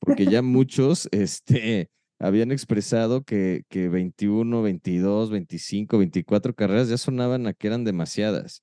[0.00, 7.46] porque ya muchos este, habían expresado que, que 21, 22, 25, 24 carreras ya sonaban
[7.46, 8.62] a que eran demasiadas.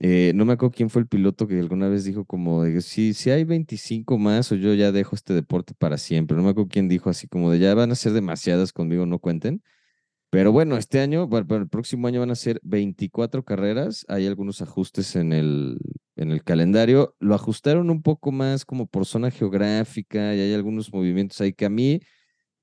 [0.00, 3.14] Eh, no me acuerdo quién fue el piloto que alguna vez dijo como de si,
[3.14, 6.36] si hay 25 más o yo ya dejo este deporte para siempre.
[6.36, 9.18] No me acuerdo quién dijo así como de ya van a ser demasiadas conmigo, no
[9.18, 9.62] cuenten.
[10.30, 14.04] Pero bueno, este año, para el próximo año van a ser 24 carreras.
[14.08, 15.78] Hay algunos ajustes en el,
[16.16, 17.16] en el calendario.
[17.18, 21.66] Lo ajustaron un poco más como por zona geográfica y hay algunos movimientos ahí que
[21.66, 22.00] a mí,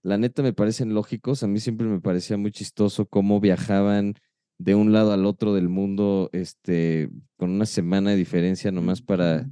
[0.04, 1.44] la neta, me parecen lógicos.
[1.44, 4.16] A mí siempre me parecía muy chistoso cómo viajaban
[4.60, 9.50] de un lado al otro del mundo, este, con una semana de diferencia nomás para,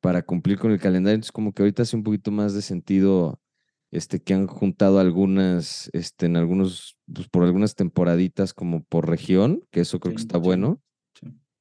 [0.00, 1.14] para cumplir con el calendario.
[1.14, 3.40] Entonces, como que ahorita hace un poquito más de sentido,
[3.90, 9.62] este, que han juntado algunas, este, en algunos, pues por algunas temporaditas como por región,
[9.70, 10.80] que eso creo que está bueno.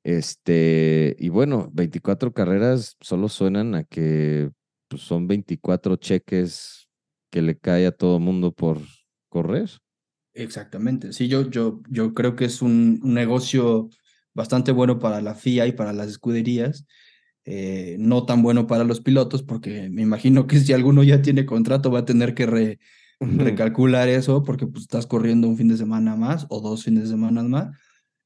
[0.04, 4.52] Este, y bueno, 24 carreras solo suenan a que
[4.88, 6.88] pues, son 24 cheques
[7.32, 8.80] que le cae a todo mundo por
[9.30, 9.70] correr.
[10.36, 11.14] Exactamente.
[11.14, 13.90] Sí, yo, yo, yo creo que es un, negocio
[14.34, 16.86] bastante bueno para la FIA y para las escuderías.
[17.46, 21.46] Eh, no tan bueno para los pilotos, porque me imagino que si alguno ya tiene
[21.46, 22.80] contrato va a tener que
[23.20, 27.10] recalcular eso, porque pues, estás corriendo un fin de semana más o dos fines de
[27.10, 27.78] semana más.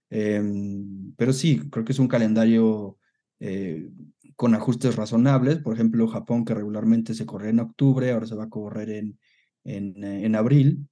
[0.09, 2.97] Em, pero sí, creo que es un calendario
[3.39, 3.89] eh,
[4.35, 5.59] con ajustes razonables.
[5.59, 9.19] Por ejemplo, Japón, que regularmente se corre en octubre, ahora se va a correr en,
[9.63, 10.87] en, en abril.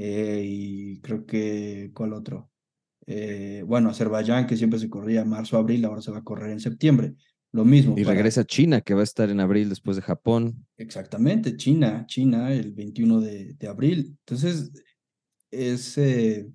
[0.00, 2.52] Eh, y creo que, ¿cuál otro?
[3.04, 7.14] Eh, bueno, Azerbaiyán, que siempre se corría marzo-abril, ahora se va a correr en septiembre.
[7.50, 7.98] Lo mismo.
[7.98, 10.64] Y regresa China, que va a estar en abril después de Japón.
[10.76, 14.16] Exactamente, China, China, el 21 de, de abril.
[14.20, 14.70] Entonces,
[15.50, 16.48] es, eh,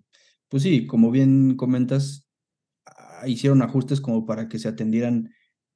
[0.47, 2.25] pues sí, como bien comentas,
[2.85, 5.29] ah, hicieron ajustes como para que se atendieran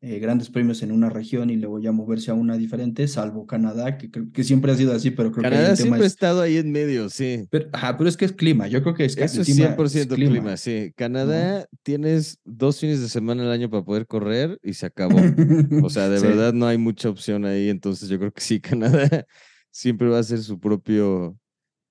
[0.09, 3.97] eh, grandes premios en una región y luego ya moverse a una diferente, salvo Canadá,
[3.97, 5.49] que, que siempre ha sido así, pero creo que...
[5.49, 7.45] Canadá siempre ha estado ahí en medio, sí.
[7.49, 10.55] Pero, ajá, pero es que es clima, yo creo que es Eso es 100% clima.
[10.55, 10.93] sí.
[10.95, 15.17] Canadá tienes dos fines de semana al año para poder correr y se acabó.
[15.83, 19.25] o sea, de verdad no hay mucha opción ahí, entonces yo creo que sí, Canadá
[19.71, 21.37] siempre va a ser su propio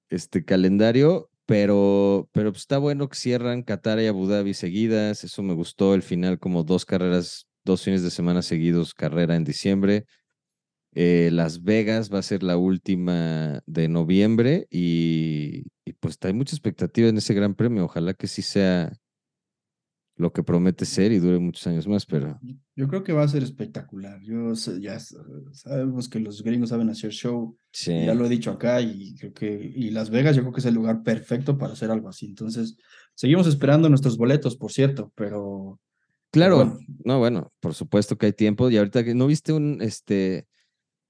[0.09, 5.42] este, calendario, pero, pero pues, está bueno que cierran Qatar y Abu Dhabi seguidas, eso
[5.42, 10.07] me gustó, el final como dos carreras dos fines de semana seguidos carrera en diciembre.
[10.94, 15.64] Eh, Las Vegas va a ser la última de noviembre y,
[16.00, 17.85] pues hay mucha expectativa en ese gran premio.
[17.85, 18.96] Ojalá que sí sea
[20.16, 22.40] lo que promete ser y dure muchos años más, pero...
[22.74, 24.22] Yo creo que va a ser espectacular.
[24.22, 24.98] Yo ya
[25.52, 27.59] sabemos que los gringos saben hacer show.
[27.74, 30.66] Ya lo he dicho acá y creo que y Las Vegas yo creo que es
[30.66, 32.26] el lugar perfecto para hacer algo así.
[32.26, 32.79] Entonces,
[33.14, 35.79] seguimos esperando nuestros boletos, por cierto, pero
[36.37, 38.68] Claro, no, bueno, por supuesto que hay tiempo.
[38.68, 40.46] Y ahorita que no viste un, este,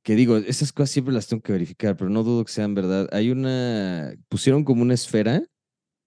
[0.05, 3.09] que digo, esas cosas siempre las tengo que verificar, pero no dudo que sean verdad.
[3.11, 5.43] Hay una, pusieron como una esfera.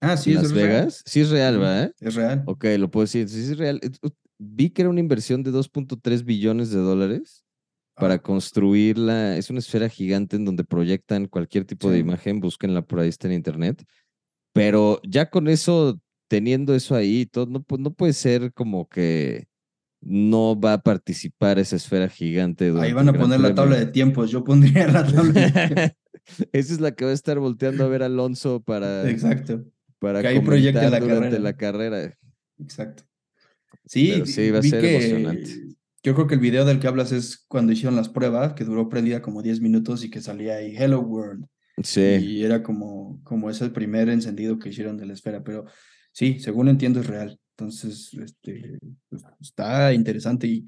[0.00, 1.02] Ah, sí, en Las Vegas.
[1.04, 1.92] Sí es real, ¿verdad?
[2.00, 2.44] Es real.
[2.46, 3.28] Ok, lo puedo decir.
[3.28, 3.78] Sí es real.
[4.38, 7.44] Vi que era una inversión de 2.3 billones de dólares
[7.96, 8.22] para ah.
[8.22, 9.36] construirla.
[9.36, 12.40] Es una esfera gigante en donde proyectan cualquier tipo de imagen.
[12.40, 13.84] Búsquenla por ahí, está en internet.
[14.54, 19.48] Pero ya con eso teniendo eso ahí, todo, no, no puede ser como que
[20.00, 22.72] no va a participar esa esfera gigante.
[22.78, 25.96] Ahí van a poner la tabla de tiempos, yo pondría la tabla de tiempos.
[26.52, 29.10] esa es la que va a estar volteando a ver Alonso para.
[29.10, 29.64] Exacto.
[29.98, 31.38] Para que ahí proyecte la durante carrera.
[31.40, 32.18] la carrera.
[32.60, 33.02] Exacto.
[33.84, 35.50] Sí, sí, va a ser emocionante.
[36.04, 38.88] Yo creo que el video del que hablas es cuando hicieron las pruebas, que duró
[38.88, 41.44] prendida como 10 minutos y que salía ahí Hello World.
[41.82, 42.00] Sí.
[42.00, 45.66] Y era como, como ese primer encendido que hicieron de la esfera, pero
[46.20, 47.40] sí, según entiendo es real.
[47.56, 48.78] Entonces, este,
[49.08, 50.66] pues, está interesante y,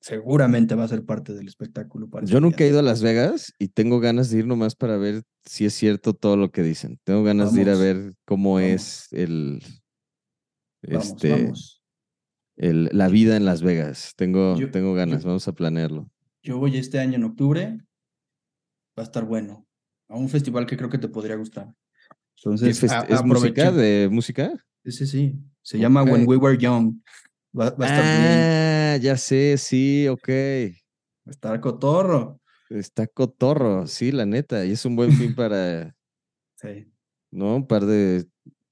[0.00, 2.08] seguramente va a ser parte del espectáculo.
[2.22, 5.22] Yo nunca he ido a Las Vegas y tengo ganas de ir nomás para ver
[5.44, 7.00] si es cierto todo lo que dicen.
[7.02, 9.62] Tengo ganas de ir a ver cómo es el,
[10.82, 11.52] este,
[12.56, 14.12] El, la vida en Las Vegas.
[14.16, 16.08] Tengo, tengo ganas, vamos a planearlo.
[16.42, 17.78] Yo voy este año en octubre,
[18.96, 19.66] va a estar bueno,
[20.08, 21.74] a un festival que creo que te podría gustar.
[22.38, 24.52] Entonces, ¿Es, música de música?
[24.88, 25.38] Sí, sí, sí.
[25.60, 26.94] Se llama When We Were Young.
[27.58, 30.28] Va, a estar ah, ya sé, sí, ok.
[30.28, 32.40] Va a estar cotorro.
[32.70, 34.64] Está cotorro, sí, la neta.
[34.64, 35.94] Y es un buen fin para.
[36.56, 36.90] sí.
[37.30, 37.56] ¿No?
[37.56, 38.26] Un par de.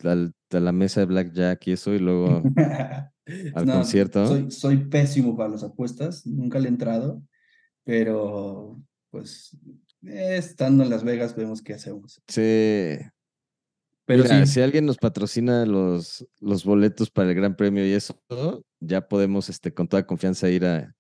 [0.05, 2.42] A, la mesa de Blackjack y eso, y luego
[3.55, 4.26] al concierto.
[4.26, 7.22] Soy, soy pésimo para las apuestas, nunca le he entrado,
[7.85, 9.55] pero pues
[10.02, 12.22] estando en Las Vegas vemos qué hacemos.
[12.26, 12.96] Sí,
[14.07, 18.19] pero si alguien nos patrocina los, los boletos para el Gran Premio y eso,
[18.81, 20.95] ya podemos este, con toda confianza ir a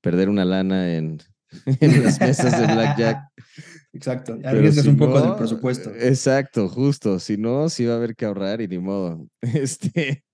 [0.00, 1.18] perder una lana en,
[1.80, 3.18] las mesas de Blackjack.
[3.92, 5.90] Exacto, arriesgas un poco del presupuesto.
[5.94, 7.18] Exacto, justo.
[7.18, 9.26] Si no, sí va a haber que ahorrar y ni modo.
[9.40, 10.24] Este,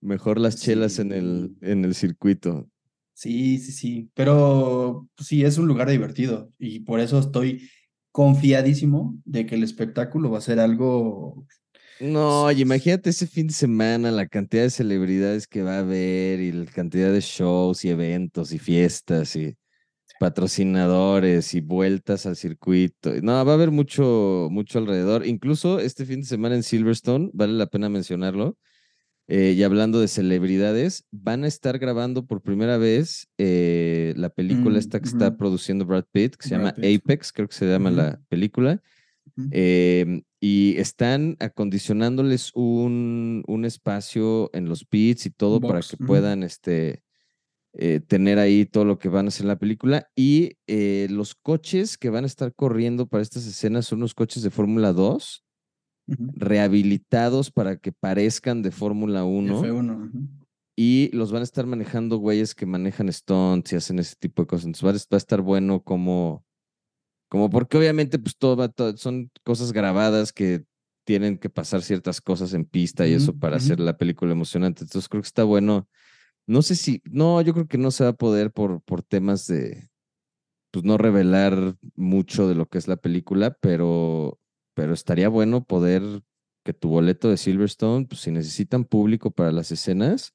[0.00, 2.68] mejor las chelas en, el, en el circuito.
[3.12, 4.10] Sí, sí, sí.
[4.14, 7.68] Pero sí, es un lugar divertido y por eso estoy
[8.16, 11.44] confiadísimo de que el espectáculo va a ser algo...
[12.00, 16.50] No, imagínate ese fin de semana, la cantidad de celebridades que va a haber y
[16.50, 19.58] la cantidad de shows y eventos y fiestas y
[20.18, 23.12] patrocinadores y vueltas al circuito.
[23.20, 25.26] No, va a haber mucho, mucho alrededor.
[25.26, 28.56] Incluso este fin de semana en Silverstone, vale la pena mencionarlo,
[29.28, 34.76] eh, y hablando de celebridades, van a estar grabando por primera vez eh, la película
[34.76, 37.90] mm, esta que está produciendo Brad Pitt, que se llama Apex, creo que se llama
[37.90, 38.80] la película.
[39.50, 46.42] Em, y están acondicionándoles un, un, espacio en los pits y todo para que puedan
[46.42, 47.02] este,
[47.74, 50.08] eh, tener ahí todo lo que van a hacer en la película.
[50.14, 54.50] Y los coches que van a estar corriendo para estas escenas son los coches de
[54.50, 55.45] Fórmula 2
[56.06, 60.10] rehabilitados para que parezcan de Fórmula 1.
[60.78, 64.46] Y los van a estar manejando güeyes que manejan stunts y hacen ese tipo de
[64.46, 64.66] cosas.
[64.66, 66.44] Entonces va a estar bueno como,
[67.28, 70.64] como porque obviamente pues todo va, son cosas grabadas que
[71.04, 74.84] tienen que pasar ciertas cosas en pista y eso para hacer la película emocionante.
[74.84, 75.88] Entonces creo que está bueno.
[76.46, 79.46] No sé si, no, yo creo que no se va a poder por, por temas
[79.46, 79.88] de,
[80.70, 84.38] pues no revelar mucho de lo que es la película, pero
[84.76, 86.02] pero estaría bueno poder
[86.62, 90.34] que tu boleto de Silverstone, pues si necesitan público para las escenas,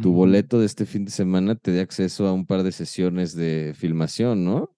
[0.00, 3.36] tu boleto de este fin de semana te dé acceso a un par de sesiones
[3.36, 4.74] de filmación, ¿no?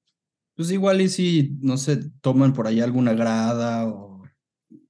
[0.57, 4.25] Pues igual y si, no sé, toman por ahí alguna grada o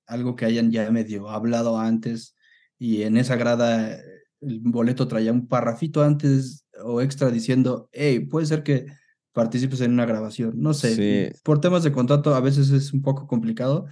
[0.06, 2.34] algo que hayan ya medio hablado antes
[2.78, 3.94] y en esa grada
[4.40, 8.86] el boleto traía un parrafito antes o extra diciendo, hey, puede ser que
[9.38, 10.54] participes en una grabación.
[10.56, 13.86] No sé, por temas de contrato a veces es un poco complicado,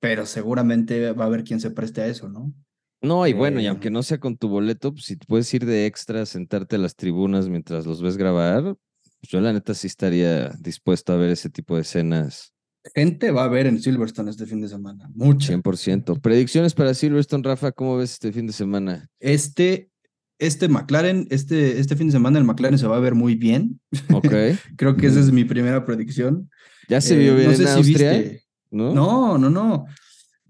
[0.00, 2.52] pero seguramente va a haber quien se preste a eso, ¿no?
[3.00, 5.64] No, y bueno, y eh, aunque no sea con tu boleto, pues si puedes ir
[5.66, 9.86] de extra, sentarte a las tribunas mientras los ves grabar, pues yo la neta sí
[9.86, 12.52] estaría dispuesto a ver ese tipo de escenas.
[12.96, 15.52] Gente va a ver en Silverstone este fin de semana, mucho.
[15.52, 16.20] 100%.
[16.20, 19.06] Predicciones para Silverstone, Rafa, ¿cómo ves este fin de semana?
[19.20, 19.90] Este
[20.38, 23.80] este McLaren, este, este fin de semana el McLaren se va a ver muy bien.
[24.12, 24.32] Ok.
[24.76, 26.50] Creo que esa es mi primera predicción.
[26.88, 28.40] ¿Ya se vio eh, bien en Austria?
[28.70, 28.94] ¿No?
[28.94, 29.86] no, no, no.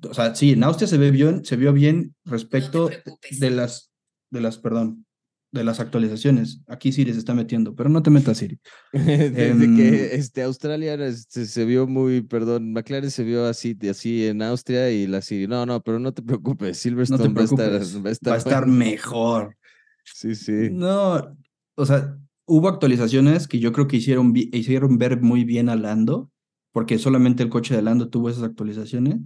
[0.09, 2.89] O sea, sí, en Austria se, ve bien, se vio bien respecto
[3.31, 3.91] de las,
[4.31, 5.07] de las, perdón,
[5.51, 6.61] de las actualizaciones.
[6.67, 8.61] Aquí Siri se está metiendo, pero no te metas, Siri.
[8.93, 14.27] Desde que em, este, Australia se, se, vio muy, perdón, McLaren se vio así, así
[14.27, 17.73] en Austria y la Siri, no, no, pero no te preocupes, Silverstone Va, a estar,
[17.73, 19.57] va, a estar, mejor.
[20.15, 20.69] Sí, sí.
[20.71, 21.37] No,
[21.77, 26.31] o sea, hubo actualizaciones que yo creo que hicieron, hicieron ver muy bien a Lando,
[26.73, 29.17] porque solamente el coche de Lando tuvo esas actualizaciones.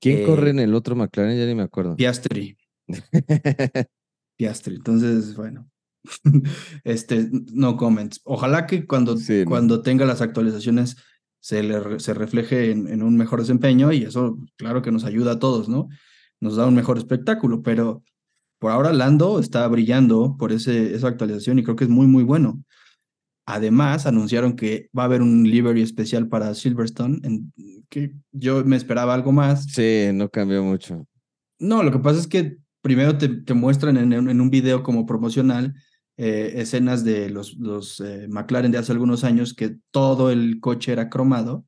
[0.00, 1.38] ¿Quién corre en eh, el otro McLaren?
[1.38, 1.96] Ya ni me acuerdo.
[1.96, 2.56] Piastri.
[4.36, 4.76] Piastri.
[4.76, 5.68] Entonces, bueno.
[6.84, 8.20] este, no comments.
[8.24, 10.96] Ojalá que cuando, cuando tenga las actualizaciones
[11.40, 15.32] se, le, se refleje en, en, un mejor desempeño y eso, claro que nos ayuda
[15.32, 15.88] a todos, ¿no?
[16.40, 18.02] Nos da un mejor espectáculo, pero
[18.62, 22.22] por ahora Lando está brillando por ese, esa actualización y creo que es muy, muy
[22.22, 22.62] bueno.
[23.44, 27.52] Además, anunciaron que va a haber un livery especial para Silverstone, en,
[27.88, 29.64] que yo me esperaba algo más.
[29.64, 31.04] Sí, no cambió mucho.
[31.58, 35.06] No, lo que pasa es que primero te, te muestran en, en, un video como
[35.06, 35.74] promocional
[36.16, 40.92] eh, escenas de los, los eh, McLaren de hace algunos años que todo el coche
[40.92, 41.64] era cromado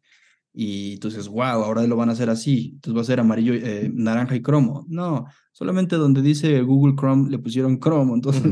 [0.56, 3.90] y entonces, wow, ahora lo van a hacer así, entonces va a ser amarillo, eh,
[3.92, 4.86] naranja y cromo.
[4.88, 8.42] No, solamente donde dice Google Chrome le pusieron cromo, entonces,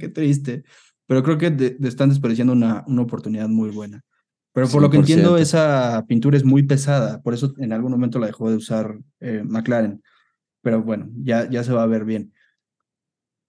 [0.00, 0.64] qué triste.
[1.06, 4.02] Pero creo que están desperdiciando una, una oportunidad muy buena.
[4.52, 8.18] Pero por lo que entiendo, esa pintura es muy pesada, por eso en algún momento
[8.18, 8.98] la dejó de usar
[9.44, 10.02] McLaren.
[10.60, 12.32] Pero bueno, ya, ya se va a ver bien.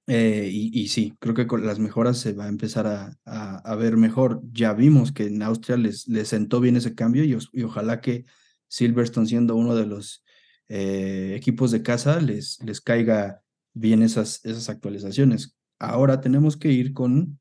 [0.07, 3.95] Eh, y, sí, creo que con las mejoras se va a empezar a, a, ver
[3.95, 4.41] mejor.
[4.51, 8.25] Ya vimos que en Austria les, les sentó bien ese cambio y, ojalá que
[8.67, 10.25] Silverstone, siendo uno de los
[10.67, 13.43] eh, equipos de casa, les, les caiga
[13.73, 15.57] bien esas, esas actualizaciones.
[15.79, 17.39] Ahora tenemos que ir con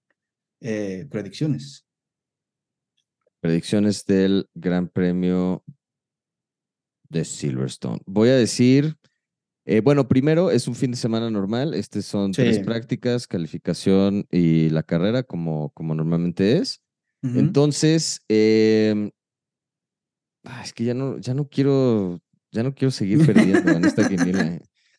[0.61, 1.87] eh, predicciones.
[3.41, 5.65] Predicciones del Gran Premio
[7.09, 8.01] de Silverstone.
[8.07, 8.97] Voy a decir
[9.65, 11.75] eh, bueno, primero es un fin de semana normal.
[11.75, 16.83] Este son tres prácticas, calificación y la carrera, como, como normalmente es.
[17.23, 19.13] Entonces, em,
[20.45, 24.09] ah, es que ya no, ya no quiero, ya no quiero seguir perdiendo en esta
[24.09, 24.59] quiniela.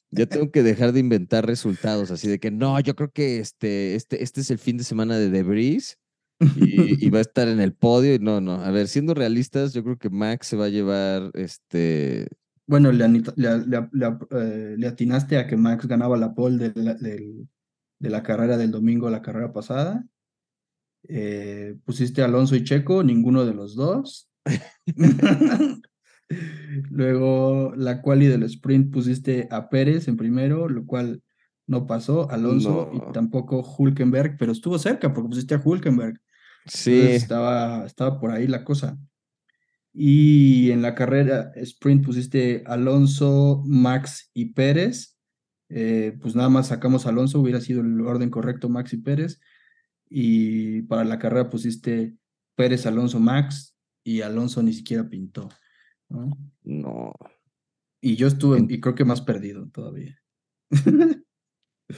[0.09, 3.95] Ya tengo que dejar de inventar resultados, así de que no, yo creo que este,
[3.95, 5.97] este, este es el fin de semana de Debris
[6.55, 8.13] y, y, va a estar en el podio.
[8.13, 8.53] Y no, no.
[8.53, 12.27] A ver, siendo realistas, yo creo que Max se va a llevar este
[12.65, 18.23] bueno, le, eh, le, atinaste a que Max ganaba la pole de la, de la
[18.23, 20.05] carrera del domingo, la carrera pasada.
[21.07, 24.29] Eh, pusiste Alonso y Checo, ninguno de los dos.
[26.89, 31.21] Luego la quali del sprint pusiste a Pérez en primero, lo cual
[31.67, 36.19] no pasó, Alonso y tampoco Hulkenberg, pero estuvo cerca porque pusiste a Hulkenberg.
[36.65, 36.99] Sí.
[36.99, 38.97] estaba, estaba por ahí la cosa.
[39.93, 45.19] Y en la carrera sprint pusiste Alonso, Max y Pérez.
[45.69, 49.39] Eh, pues nada más sacamos Alonso, hubiera sido el orden correcto Max y Pérez.
[50.09, 52.17] Y para la carrera pusiste
[52.55, 55.49] Pérez, Alonso, Max y Alonso ni siquiera pintó.
[56.63, 57.13] No.
[58.01, 60.19] Y yo estuve, y creo que más perdido todavía.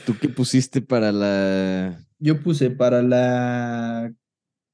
[0.05, 2.05] ¿Tú qué pusiste para la...?
[2.19, 4.13] Yo puse para la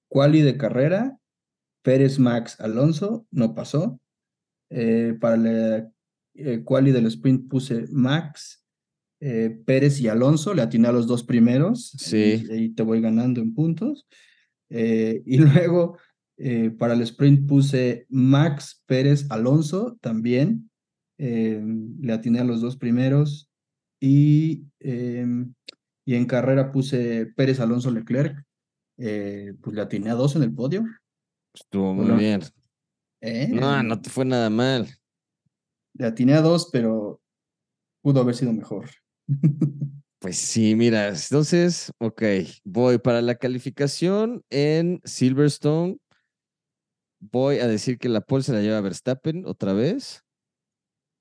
[0.08, 1.21] quali de carrera
[1.82, 4.00] Pérez, Max, Alonso, no pasó.
[4.70, 5.92] Eh, para la
[6.34, 8.66] eh, quali del sprint puse Max,
[9.20, 11.92] eh, Pérez y Alonso, le atiné a los dos primeros.
[11.98, 12.46] Sí.
[12.50, 14.08] Y, te voy ganando en puntos.
[14.70, 15.98] y luego
[16.80, 20.70] para el sprint puse Max, Pérez, Alonso también.
[21.18, 23.50] le atiné a los dos primeros.
[24.00, 28.44] Y, y en carrera puse Pérez, Alonso, Leclerc.
[28.96, 30.84] pues le atiné a dos en el podio.
[31.54, 32.41] Estuvo muy bien.
[33.49, 34.88] No, eh, no te fue nada mal.
[35.93, 37.22] Le atiné a dos, pero
[38.02, 38.89] pudo haber sido mejor.
[40.20, 42.22] Pues sí, mira, entonces, ok,
[42.64, 45.97] voy para la calificación en Silverstone.
[47.20, 50.24] Voy a decir que la pole se la lleva Verstappen otra vez.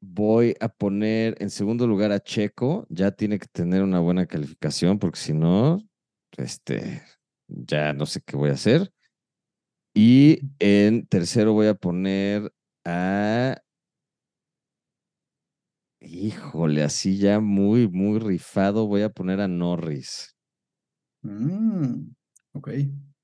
[0.03, 2.87] Voy a poner en segundo lugar a Checo.
[2.89, 5.83] Ya tiene que tener una buena calificación, porque si no,
[6.37, 7.03] este,
[7.49, 8.93] ya no sé qué voy a hacer.
[9.95, 12.53] Y en tercero voy a poner
[12.85, 13.61] a.
[16.01, 18.87] Híjole, así ya muy, muy rifado.
[18.87, 20.35] Voy a poner a Norris.
[21.23, 22.13] Mm,
[22.53, 22.71] ok.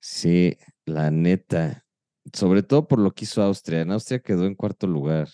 [0.00, 1.86] Sí, la neta.
[2.32, 3.80] Sobre todo por lo que hizo Austria.
[3.80, 5.28] En Austria quedó en cuarto lugar.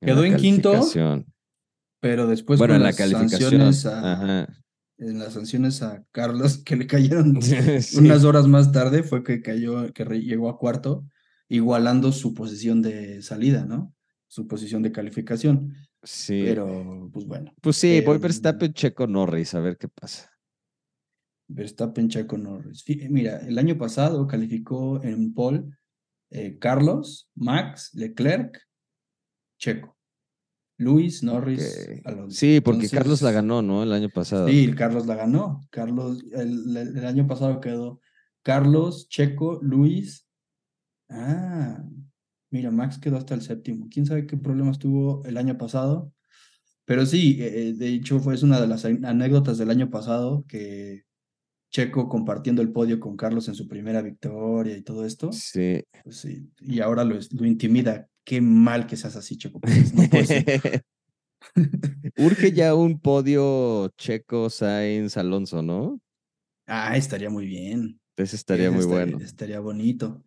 [0.00, 0.80] quedó en quinto.
[2.00, 3.62] Pero después bueno, en la calificación.
[3.62, 4.46] Ajá
[4.98, 7.38] en las sanciones a Carlos, que le cayeron
[7.98, 11.04] unas horas más tarde, fue que cayó, que llegó a cuarto,
[11.48, 13.94] igualando su posición de salida, ¿no?
[14.28, 15.74] Su posición de calificación.
[16.02, 16.42] Sí.
[16.44, 17.52] Pero, pues bueno.
[17.60, 20.30] Pues sí, voy Verstappen, Checo, Norris, a ver qué pasa.
[21.48, 22.84] Verstappen, Checo, Norris.
[23.08, 25.76] Mira, el año pasado calificó en Paul
[26.30, 28.60] eh, Carlos, Max, Leclerc,
[29.58, 29.95] Checo.
[30.78, 32.36] Luis, Norris, Alonso.
[32.36, 33.82] Sí, porque Carlos la ganó, ¿no?
[33.82, 34.48] El año pasado.
[34.48, 35.66] Sí, Carlos la ganó.
[35.70, 38.00] Carlos, el, año pasado quedó
[38.42, 40.28] Carlos, Checo, Luis.
[41.08, 41.82] Ah,
[42.50, 43.88] mira, Max quedó hasta el séptimo.
[43.90, 46.12] ¿Quién sabe qué problemas tuvo el año pasado?
[46.84, 51.04] Pero sí, eh, eh, de hecho fue una de las anécdotas del año pasado que
[51.70, 55.32] Checo compartiendo el podio con Carlos en su primera victoria y todo esto.
[55.32, 55.82] Sí.
[56.04, 59.60] Pues sí, y ahora lo, lo intimida qué mal que seas así, Checo.
[62.18, 66.00] Urge ya un podio Checo, Sainz, Alonso, ¿no?
[66.66, 68.00] Ah, estaría muy bien.
[68.16, 69.18] Ese estaría muy bueno.
[69.20, 70.24] Estaría bonito.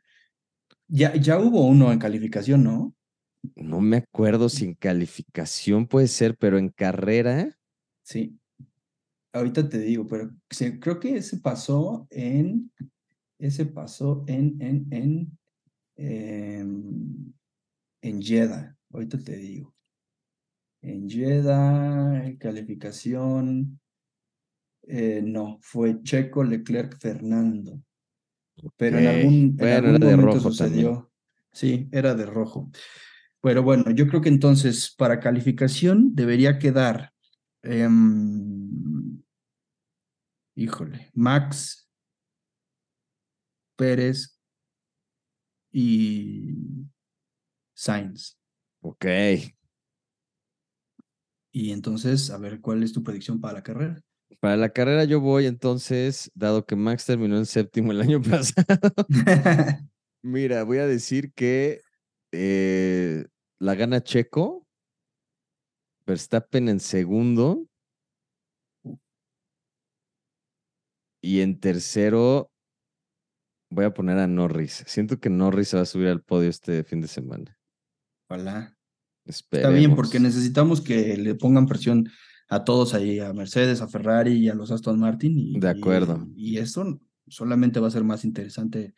[0.87, 2.95] Ya, ya hubo uno en calificación, ¿no?
[3.55, 7.57] No me acuerdo si en calificación puede ser, pero en carrera.
[8.03, 8.39] Sí.
[9.33, 10.31] ahorita te digo, pero
[10.79, 12.71] creo que ese pasó en,
[13.37, 15.37] ese pasó en, en, en,
[15.95, 17.33] em,
[18.01, 19.75] en Jeddah, ahorita te digo.
[20.81, 23.79] En Jeddah, calificación,
[24.83, 27.81] eh, no, fue Checo, Leclerc, Fernando.
[28.75, 29.57] Pero en algún,
[30.01, 31.11] momento sucedió.
[31.51, 32.71] Sí, era de rojo.
[33.41, 37.13] Pero bueno, yo creo que entonces para calificación debería quedar,
[37.61, 39.21] em,
[40.55, 41.89] híjole, Max,
[43.77, 44.37] Pérez
[45.71, 46.53] y
[47.79, 48.37] Sainz.
[48.81, 49.05] Ok.
[51.53, 54.01] Y entonces, a ver, ¿cuál es tu predicción para la carrera?
[54.41, 58.91] Para la carrera yo voy entonces, dado que Max terminó en séptimo el año pasado.
[60.21, 61.81] Mira, voy a decir que
[62.33, 63.25] eh,
[63.59, 64.67] la gana Checo,
[66.05, 67.65] Verstappen en segundo.
[71.21, 72.51] Y en tercero
[73.69, 74.83] voy a poner a Norris.
[74.85, 77.58] Siento que Norris se va a subir al podio este fin de semana.
[78.29, 78.75] Ojalá.
[79.25, 82.09] Está bien, porque necesitamos que le pongan presión
[82.47, 85.37] a todos ahí, a Mercedes, a Ferrari y a los Aston Martin.
[85.37, 86.27] Y, de acuerdo.
[86.35, 88.95] Y, eso solamente va a ser más interesante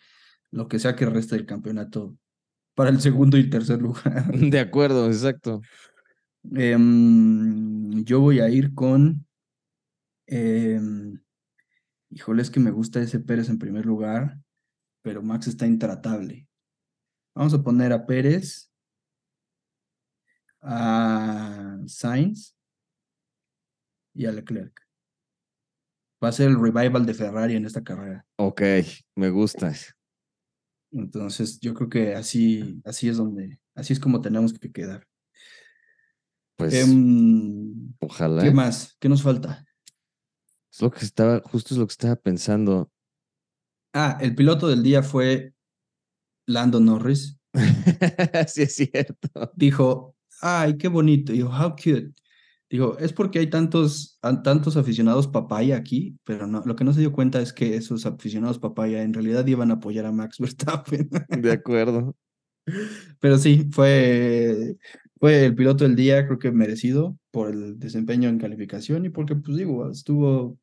[0.52, 2.18] lo que sea que reste del campeonato
[2.76, 4.32] para el segundo y tercer lugar.
[4.38, 5.62] De acuerdo, exacto.
[6.56, 9.26] Em, yo voy a ir con.
[10.28, 11.22] Em,
[12.10, 14.40] híjole, es que me gusta ese Pérez en primer lugar,
[15.02, 16.48] pero Max está intratable.
[17.36, 18.71] Vamos a poner a Pérez,
[20.62, 22.56] a Sainz
[24.14, 24.80] y a Leclerc.
[26.24, 28.26] Va a ser el revival de Ferrari en esta carrera.
[28.38, 28.62] Ok,
[29.16, 29.74] me gusta.
[30.92, 35.08] Entonces, yo creo que así, así es donde, así es como tenemos que quedar.
[36.58, 38.44] Pues, em, ojalá.
[38.44, 38.96] ¿Qué más?
[39.00, 39.66] ¿Qué nos falta?
[40.72, 42.92] Es lo que estaba, justo es lo que estaba pensando.
[43.94, 45.54] Ah, el piloto del día fue
[46.48, 47.40] Lando Norris.
[48.48, 49.52] sí, es cierto.
[49.56, 51.34] Dijo, ay, qué bonito.
[51.34, 52.12] Dijo, how cute.
[52.70, 57.02] Digo, es porque hay tantos, tantos aficionados papaya aquí, pero no, lo que no se
[57.02, 61.10] dio cuenta es que esos aficionados papaya en realidad iban a apoyar a Max Verstappen.
[61.30, 62.16] De acuerdo.
[63.20, 64.78] Pero sí, fue,
[65.20, 69.36] fue el piloto del día, creo que merecido por el desempeño en calificación y porque,
[69.36, 70.58] pues digo, estuvo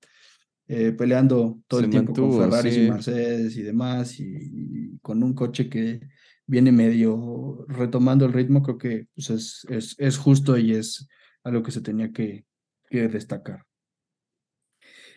[0.67, 5.69] eh, peleando todo el tiempo con Ferrari y Mercedes y demás, y, con un coche
[5.69, 6.01] que
[6.49, 11.07] viene medio retomando el ritmo, creo que pues, es, es, es justo y es
[11.45, 12.45] algo que se tenía que,
[12.91, 13.65] destacar.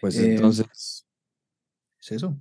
[0.01, 1.07] Pues eh, entonces.
[1.99, 2.37] ¿Es eso?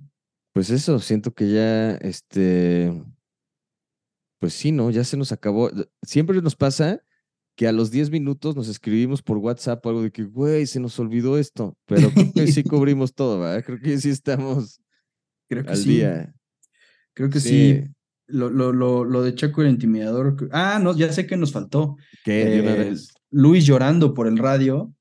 [0.53, 2.91] Pues eso, siento que ya, este,
[4.39, 4.91] pues sí, ¿no?
[4.91, 5.71] Ya se nos acabó.
[6.01, 7.01] Siempre nos pasa
[7.55, 10.99] que a los 10 minutos nos escribimos por WhatsApp algo de que, güey, se nos
[10.99, 13.63] olvidó esto, pero creo que sí cubrimos todo, ¿verdad?
[13.63, 14.81] Creo que sí estamos
[15.47, 16.35] creo que al día.
[17.13, 17.85] Creo que sí.
[18.31, 20.49] Lo, lo, lo, lo, de Chaco era intimidador.
[20.51, 21.97] Ah, no, ya sé que nos faltó.
[22.25, 22.93] Eh.
[23.29, 24.93] Luis llorando por el radio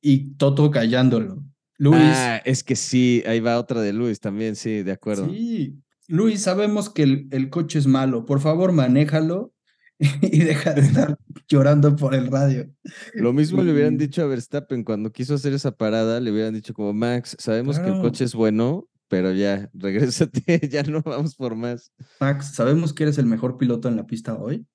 [0.00, 1.44] y Toto callándolo.
[1.78, 2.00] Luis.
[2.00, 5.28] Ah, es que sí, ahí va otra de Luis también, sí, de acuerdo.
[5.28, 5.76] Sí,
[6.06, 9.52] Luis, sabemos que el, coche es malo, por favor, manéjalo
[9.98, 11.18] y deja de estar
[11.48, 12.70] llorando por el radio.
[13.14, 16.74] Lo mismo le hubieran dicho a Verstappen cuando quiso hacer esa parada, le hubieran dicho
[16.74, 21.54] como, Max, sabemos que el coche es bueno, pero ya, regrésate, ya no vamos por
[21.54, 21.92] más.
[22.18, 24.66] Max, sabemos que eres el mejor piloto en la pista hoy,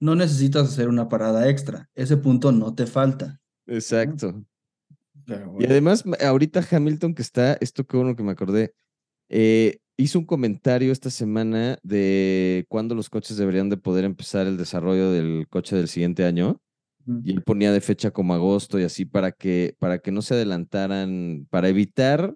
[0.00, 1.90] no necesitas hacer una parada extra.
[1.94, 3.38] Ese punto no te falta.
[3.66, 4.42] Exacto.
[5.58, 8.72] Y además, ahorita Hamilton, que está, esto que uno que me acordé,
[9.28, 14.56] eh, hizo un comentario esta semana de cuándo los coches deberían de poder empezar el
[14.56, 16.62] desarrollo del coche del siguiente año.
[17.24, 20.32] Y él ponía de fecha como agosto y así para que, para que no se
[20.32, 22.34] adelantaran, para evitar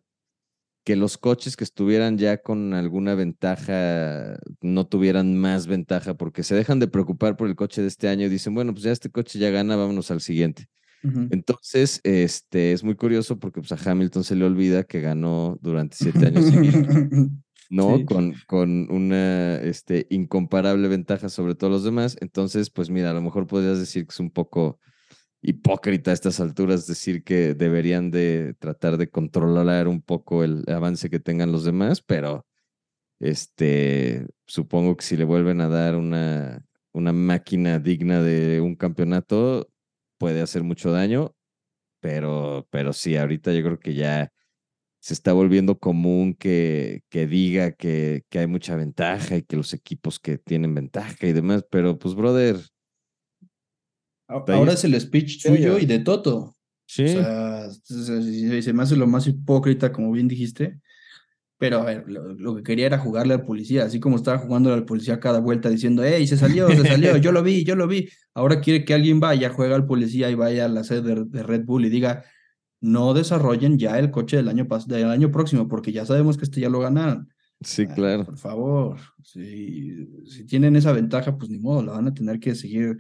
[0.87, 6.55] que los coches que estuvieran ya con alguna ventaja no tuvieran más ventaja porque se
[6.55, 9.11] dejan de preocupar por el coche de este año y dicen, bueno, pues ya este
[9.11, 10.69] coche ya gana, vámonos al siguiente.
[11.03, 15.97] Entonces, este, es muy curioso porque pues, a Hamilton se le olvida que ganó durante
[15.97, 16.45] siete años
[17.69, 18.05] ¿no?
[18.05, 22.17] Con, con una este, incomparable ventaja sobre todos los demás.
[22.21, 24.79] Entonces, pues mira, a lo mejor podrías decir que es un poco
[25.43, 31.11] hipócrita a estas alturas decir que deberían de tratar de controlar un poco el avance
[31.11, 32.47] que tengan los demás, pero
[33.21, 39.69] este, supongo que si le vuelven a dar una, una máquina digna de un campeonato,
[40.19, 41.35] puede hacer mucho daño,
[42.01, 44.33] pero, pero sí, ahorita yo creo que ya
[45.01, 49.73] se está volviendo común que, que diga que, que hay mucha ventaja y que los
[49.75, 52.57] equipos que tienen ventaja y demás, pero pues, brother,
[54.29, 56.57] Ahora es el speech suyo y de Toto.
[56.87, 57.05] Sí.
[57.05, 60.81] O sea, se me hace lo más hipócrita, como bien dijiste.
[61.59, 64.85] Pero a ver, lo, que quería era jugarle al policía, así como estaba jugando al
[64.85, 68.11] policía cada vuelta diciendo, hey, se salió, se salió, yo lo vi, yo lo vi.
[68.35, 71.65] Ahora quiere que alguien vaya, juega al policía y vaya a la sede de, Red
[71.65, 72.25] Bull y diga,
[72.83, 76.61] no desarrollen ya el coche del año, del año próximo, porque ya sabemos que este
[76.61, 77.33] ya lo ganaron.
[77.63, 78.27] Sí, claro.
[78.27, 82.55] Por favor, si, si tienen esa ventaja, pues ni modo, la van a tener que
[82.55, 82.99] seguir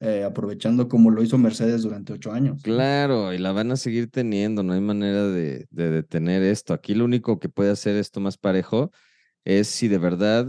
[0.00, 2.62] eh, aprovechando como lo hizo Mercedes durante ocho años.
[2.62, 6.72] Claro, y la van a seguir teniendo, no hay manera de, detener esto.
[6.72, 8.92] Aquí lo único que puede hacer esto más parejo
[9.44, 10.46] es si de verdad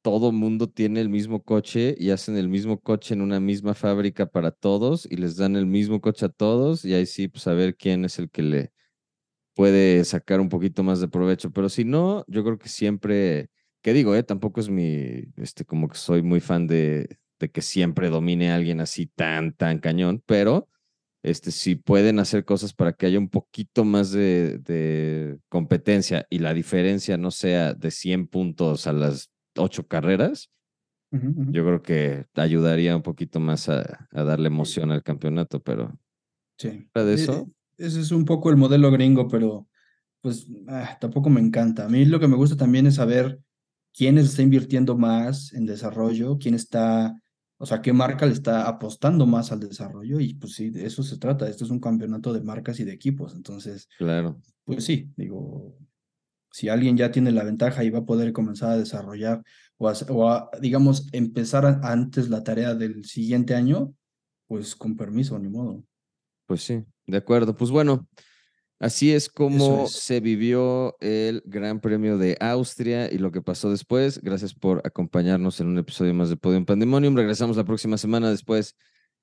[0.00, 4.26] todo mundo tiene el mismo coche y hacen el mismo coche en una misma fábrica
[4.26, 7.52] para todos y les dan el mismo coche a todos y ahí sí, pues a
[7.52, 8.72] ver quién es el que le
[9.54, 11.50] puede sacar un poquito más de provecho.
[11.52, 13.50] Pero si no, yo creo que siempre,
[13.82, 14.14] ¿qué digo?
[14.16, 14.22] Eh?
[14.22, 18.54] Tampoco es mi, este, como que soy muy fan de, de que siempre domine a
[18.54, 20.68] alguien así tan, tan cañón, pero
[21.24, 26.54] este, si pueden hacer cosas para que haya un poquito más de, competencia y la
[26.54, 30.50] diferencia no sea de 100 puntos a las ocho carreras,
[31.10, 35.98] yo creo que ayudaría un poquito más a, darle emoción al campeonato, pero...
[36.58, 36.88] Sí.
[36.94, 37.50] De eso?
[37.76, 39.66] E, ese es un poco el modelo gringo, pero
[40.20, 41.86] pues ah, tampoco me encanta.
[41.86, 43.40] A mí lo que me gusta también es saber
[43.92, 47.20] quién está invirtiendo más en desarrollo, quién está
[47.62, 51.04] o sea, qué marca le está apostando más al desarrollo y pues sí, de eso
[51.04, 51.48] se trata.
[51.48, 53.36] Esto es un campeonato de marcas y de equipos.
[53.36, 54.42] Entonces, claro.
[54.64, 55.78] Pues sí, digo,
[56.50, 59.44] si alguien ya tiene la ventaja y va a poder comenzar a desarrollar
[59.76, 63.94] o, a, digamos, empezar antes la tarea del siguiente año,
[64.48, 65.84] pues con permiso, ni modo.
[66.46, 67.54] Pues sí, de acuerdo.
[67.54, 68.08] Pues bueno,
[68.82, 74.20] Así es como se vivió el Gran Premio de Austria y lo que pasó después.
[74.20, 77.14] Gracias por acompañarnos en un episodio más de Podium Pandemonium.
[77.14, 78.74] Regresamos la próxima semana después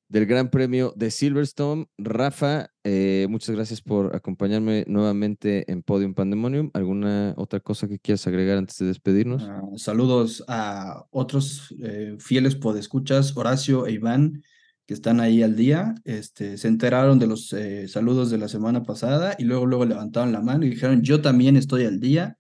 [0.08, 1.90] del Gran Premio de Silverstone.
[1.98, 6.72] Rafa, eh, muchas gracias por acompañarme nuevamente en Podium Pandemonium.
[6.74, 9.44] ¿Alguna otra cosa que quieras agregar antes de despedirnos?
[9.44, 14.42] Ah, saludos a otros eh, fieles podescuchas, Horacio e Iván
[14.90, 18.82] que están ahí al día, este, se enteraron de los eh, saludos de la semana
[18.82, 22.40] pasada y luego, luego levantaron la mano y dijeron, yo también estoy al día,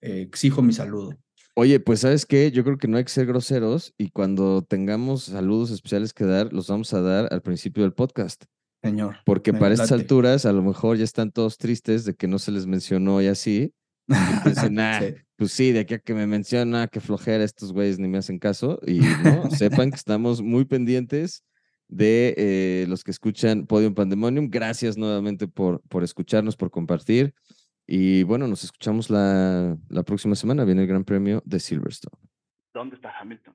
[0.00, 1.16] eh, exijo mi saludo.
[1.54, 5.22] Oye, pues sabes qué, yo creo que no hay que ser groseros y cuando tengamos
[5.22, 8.42] saludos especiales que dar, los vamos a dar al principio del podcast.
[8.82, 9.18] Señor.
[9.24, 12.50] Porque para estas alturas a lo mejor ya están todos tristes de que no se
[12.50, 13.72] les mencionó y así.
[14.08, 14.08] Y
[14.48, 15.00] dicen, ah,
[15.36, 18.40] pues sí, de aquí a que me menciona, que flojera, estos güeyes ni me hacen
[18.40, 18.80] caso.
[18.84, 21.44] Y no, sepan que estamos muy pendientes
[21.94, 24.48] de eh, los que escuchan Podium Pandemonium.
[24.50, 27.34] Gracias nuevamente por, por escucharnos, por compartir.
[27.86, 30.64] Y bueno, nos escuchamos la, la próxima semana.
[30.64, 32.18] Viene el Gran Premio de Silverstone.
[32.72, 33.54] ¿Dónde está Hamilton?